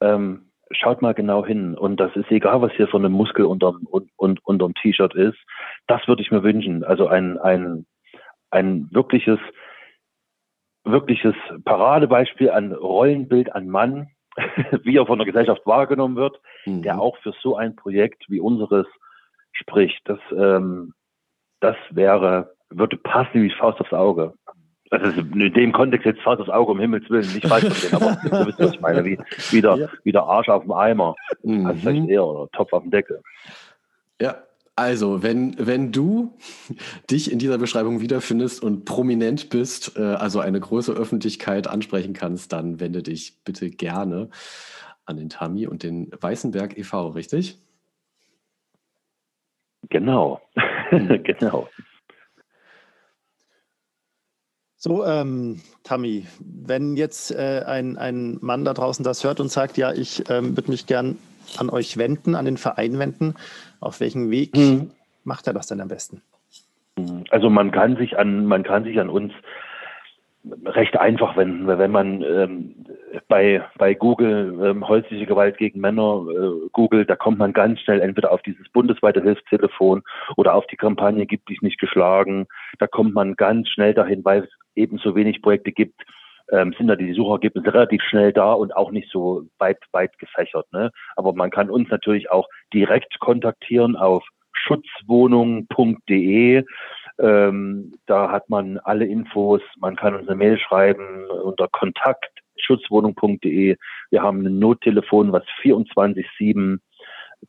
[0.00, 1.76] ähm, schaut mal genau hin.
[1.76, 5.38] Und das ist egal, was hier von einem Muskel unterm, und, und, unterm T-Shirt ist.
[5.86, 6.84] Das würde ich mir wünschen.
[6.84, 7.86] Also ein, ein,
[8.50, 9.38] ein wirkliches,
[10.84, 14.08] wirkliches Paradebeispiel an Rollenbild an Mann,
[14.82, 16.82] wie er von der Gesellschaft wahrgenommen wird, mhm.
[16.82, 18.86] der auch für so ein Projekt wie unseres
[19.52, 20.00] spricht.
[20.04, 20.94] Das, ähm,
[21.60, 24.34] das wäre, würde passen wie Faust aufs Auge.
[24.90, 28.16] Also in dem Kontext jetzt Faust aufs Auge, um Himmels Willen, nicht falsch verstehen, aber
[28.22, 29.18] du wisst, was ich meine, wie,
[29.50, 29.88] wie, der, ja.
[30.04, 31.66] wie der Arsch auf dem Eimer, mhm.
[31.66, 33.20] also vielleicht eher, oder Topf auf dem Deckel.
[34.20, 34.36] Ja,
[34.78, 36.36] also, wenn, wenn du
[37.10, 42.52] dich in dieser Beschreibung wiederfindest und prominent bist, äh, also eine große Öffentlichkeit ansprechen kannst,
[42.52, 44.30] dann wende dich bitte gerne
[45.04, 47.58] an den Tami und den Weißenberg e.V., richtig?
[49.88, 50.40] Genau,
[50.92, 51.24] mhm.
[51.24, 51.68] genau.
[54.80, 59.76] So, ähm, Tammy, wenn jetzt äh, ein, ein Mann da draußen das hört und sagt,
[59.76, 61.18] ja, ich ähm, würde mich gern
[61.56, 63.34] an euch wenden, an den Verein wenden,
[63.80, 64.92] auf welchem Weg mhm.
[65.24, 66.22] macht er das denn am besten?
[67.30, 69.32] Also man kann sich an, man kann sich an uns
[70.64, 72.74] recht einfach wenden, wenn man ähm,
[73.28, 78.00] bei, bei Google ähm, häusliche Gewalt gegen Männer äh, googelt, da kommt man ganz schnell
[78.00, 80.02] entweder auf dieses bundesweite Hilfstelefon
[80.36, 82.46] oder auf die Kampagne Gibt dich nicht geschlagen.
[82.78, 86.00] Da kommt man ganz schnell dahin, weil es eben so wenig Projekte gibt,
[86.50, 90.66] ähm, sind da die Suchergebnisse relativ schnell da und auch nicht so weit, weit gefächert.
[90.72, 90.90] Ne?
[91.16, 96.64] Aber man kann uns natürlich auch direkt kontaktieren auf schutzwohnung.de.
[97.18, 99.60] Ähm, da hat man alle Infos.
[99.78, 103.76] Man kann uns eine Mail schreiben unter kontakt schutzwohnung.de.
[104.10, 106.78] Wir haben ein Nottelefon, was 24-7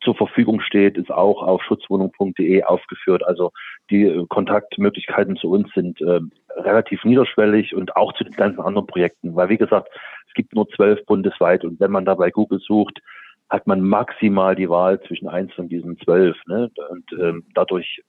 [0.02, 3.24] zur Verfügung steht, ist auch auf schutzwohnung.de aufgeführt.
[3.26, 3.52] Also
[3.90, 6.20] die äh, Kontaktmöglichkeiten zu uns sind äh,
[6.56, 9.36] relativ niederschwellig und auch zu den ganzen anderen Projekten.
[9.36, 9.90] Weil wie gesagt,
[10.28, 13.00] es gibt nur zwölf bundesweit und wenn man da bei Google sucht,
[13.50, 16.38] hat man maximal die Wahl zwischen eins von diesen zwölf.
[16.46, 16.70] Ne?
[16.90, 18.04] Und ähm, dadurch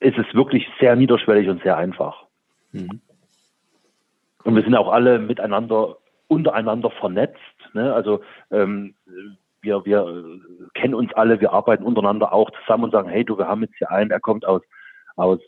[0.00, 2.24] ist es wirklich sehr niederschwellig und sehr einfach.
[2.72, 3.00] Mhm.
[4.44, 5.96] Und wir sind auch alle miteinander,
[6.28, 7.40] untereinander vernetzt.
[7.72, 7.92] Ne?
[7.92, 8.20] Also
[8.50, 8.94] ähm,
[9.60, 13.36] wir, wir äh, kennen uns alle, wir arbeiten untereinander auch zusammen und sagen, hey du,
[13.36, 14.62] wir haben jetzt hier einen, er kommt aus,
[15.16, 15.40] aus,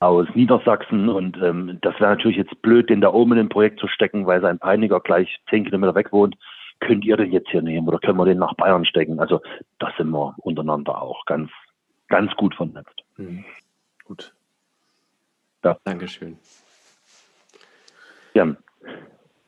[0.00, 3.80] aus Niedersachsen und ähm, das wäre natürlich jetzt blöd, den da oben in ein Projekt
[3.80, 6.36] zu stecken, weil sein Peiniger gleich zehn Kilometer weg wohnt.
[6.80, 9.18] Könnt ihr den jetzt hier nehmen oder können wir den nach Bayern stecken?
[9.18, 9.40] Also
[9.78, 11.50] das sind wir untereinander auch ganz,
[12.08, 13.04] ganz gut vernetzt.
[13.16, 13.44] Mhm.
[14.04, 14.34] Gut.
[15.64, 15.78] Ja.
[15.84, 16.38] Dankeschön.
[18.34, 18.56] Ja.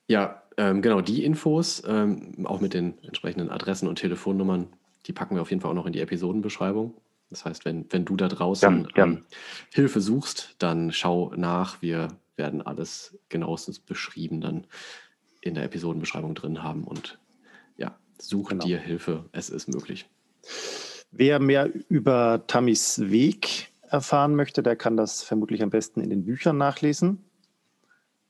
[0.08, 4.68] Ja, ähm, genau, die Infos, ähm, auch mit den entsprechenden Adressen und Telefonnummern,
[5.06, 6.94] die packen wir auf jeden Fall auch noch in die Episodenbeschreibung.
[7.30, 9.10] Das heißt, wenn, wenn du da draußen gern, gern.
[9.10, 9.24] Ähm,
[9.72, 11.82] Hilfe suchst, dann schau nach.
[11.82, 14.66] Wir werden alles genauestens beschrieben dann
[15.40, 16.84] in der Episodenbeschreibung drin haben.
[16.84, 17.18] Und
[17.76, 18.64] ja, suche genau.
[18.64, 19.26] dir Hilfe.
[19.32, 20.08] Es ist möglich.
[21.10, 26.24] Wer mehr über Tamis Weg erfahren möchte, der kann das vermutlich am besten in den
[26.24, 27.24] Büchern nachlesen.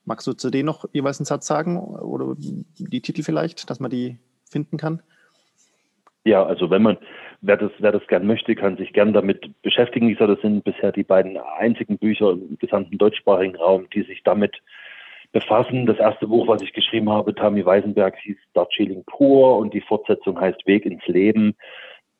[0.04, 3.90] Magst du zu denen noch jeweils einen Satz sagen oder die Titel vielleicht, dass man
[3.90, 4.18] die
[4.48, 5.02] finden kann?
[6.24, 6.98] Ja, also wenn man,
[7.40, 10.14] wer das, wer das gern möchte, kann sich gern damit beschäftigen.
[10.18, 14.56] Das sind bisher die beiden einzigen Bücher im gesamten deutschsprachigen Raum, die sich damit
[15.32, 15.86] befassen.
[15.86, 20.40] Das erste Buch, was ich geschrieben habe, Tami Weisenberg, hieß Darjeeling pur und die Fortsetzung
[20.40, 21.54] heißt Weg ins Leben.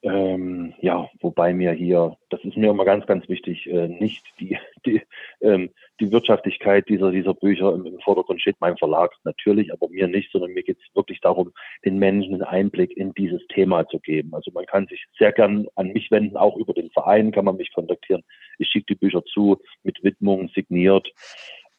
[0.03, 4.57] Ähm, ja, wobei mir hier, das ist mir immer ganz, ganz wichtig, äh, nicht die,
[4.86, 5.03] die,
[5.40, 10.07] ähm, die Wirtschaftlichkeit dieser, dieser Bücher im, im Vordergrund steht, mein Verlag natürlich, aber mir
[10.07, 11.53] nicht, sondern mir geht es wirklich darum,
[11.84, 14.34] den Menschen einen Einblick in dieses Thema zu geben.
[14.34, 17.57] Also man kann sich sehr gern an mich wenden, auch über den Verein kann man
[17.57, 18.22] mich kontaktieren.
[18.59, 21.09] Ich schicke die Bücher zu, mit Widmung, signiert.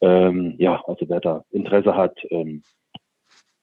[0.01, 2.63] Ähm, ja, also wer da Interesse hat, ähm,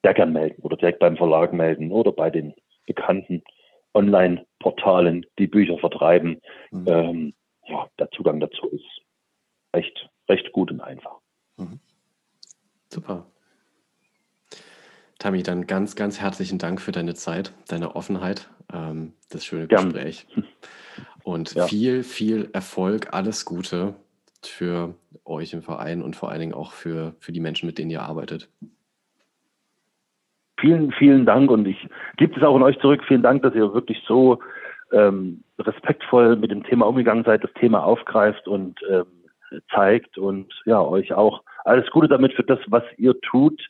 [0.02, 2.54] sehr gern melden oder direkt beim Verlag melden oder bei den
[2.86, 3.42] bekannten
[3.96, 6.40] Online-Portalen, die Bücher vertreiben.
[6.70, 6.84] Mhm.
[6.86, 7.34] Ähm,
[7.66, 8.84] ja, der Zugang dazu ist
[9.74, 11.16] recht, recht gut und einfach.
[11.56, 11.80] Mhm.
[12.92, 13.26] Super.
[15.18, 19.92] Tami, dann ganz, ganz herzlichen Dank für deine Zeit, deine Offenheit, ähm, das schöne Gern.
[19.92, 20.26] Gespräch.
[21.24, 21.66] Und ja.
[21.66, 23.96] viel, viel Erfolg, alles Gute
[24.42, 24.94] für
[25.24, 28.02] euch im Verein und vor allen Dingen auch für, für die Menschen, mit denen ihr
[28.02, 28.48] arbeitet.
[30.58, 33.02] Vielen, vielen Dank und ich gebe es auch an euch zurück.
[33.06, 34.38] Vielen Dank, dass ihr wirklich so
[34.92, 39.06] ähm, respektvoll mit dem Thema umgegangen seid, das Thema aufgreift und ähm,
[39.74, 43.60] zeigt und ja, euch auch alles Gute damit für das, was ihr tut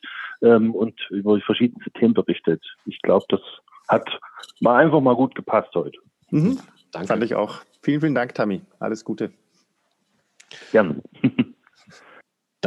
[0.41, 2.63] ähm, und über die verschiedensten Themen berichtet.
[2.85, 3.41] Ich glaube, das
[3.87, 4.07] hat
[4.59, 5.99] mal einfach mal gut gepasst heute.
[6.29, 6.59] Mhm.
[6.91, 7.07] Danke.
[7.07, 7.61] Fand ich auch.
[7.81, 8.61] Vielen, vielen Dank, Tammy.
[8.79, 9.31] Alles Gute.
[10.71, 11.01] Gerne.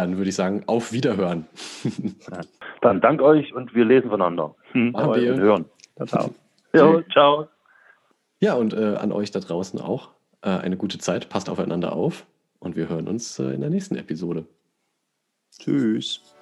[0.01, 1.47] Dann würde ich sagen, auf Wiederhören.
[2.81, 4.55] Dann dank euch und wir lesen voneinander.
[4.73, 4.93] Hm.
[4.93, 5.37] Machen wir.
[5.37, 5.67] hören.
[6.07, 6.31] Ciao.
[6.73, 7.49] Ja, ciao.
[8.39, 11.29] Ja, und äh, an euch da draußen auch äh, eine gute Zeit.
[11.29, 12.25] Passt aufeinander auf
[12.61, 14.47] und wir hören uns äh, in der nächsten Episode.
[15.59, 16.35] Tschüss.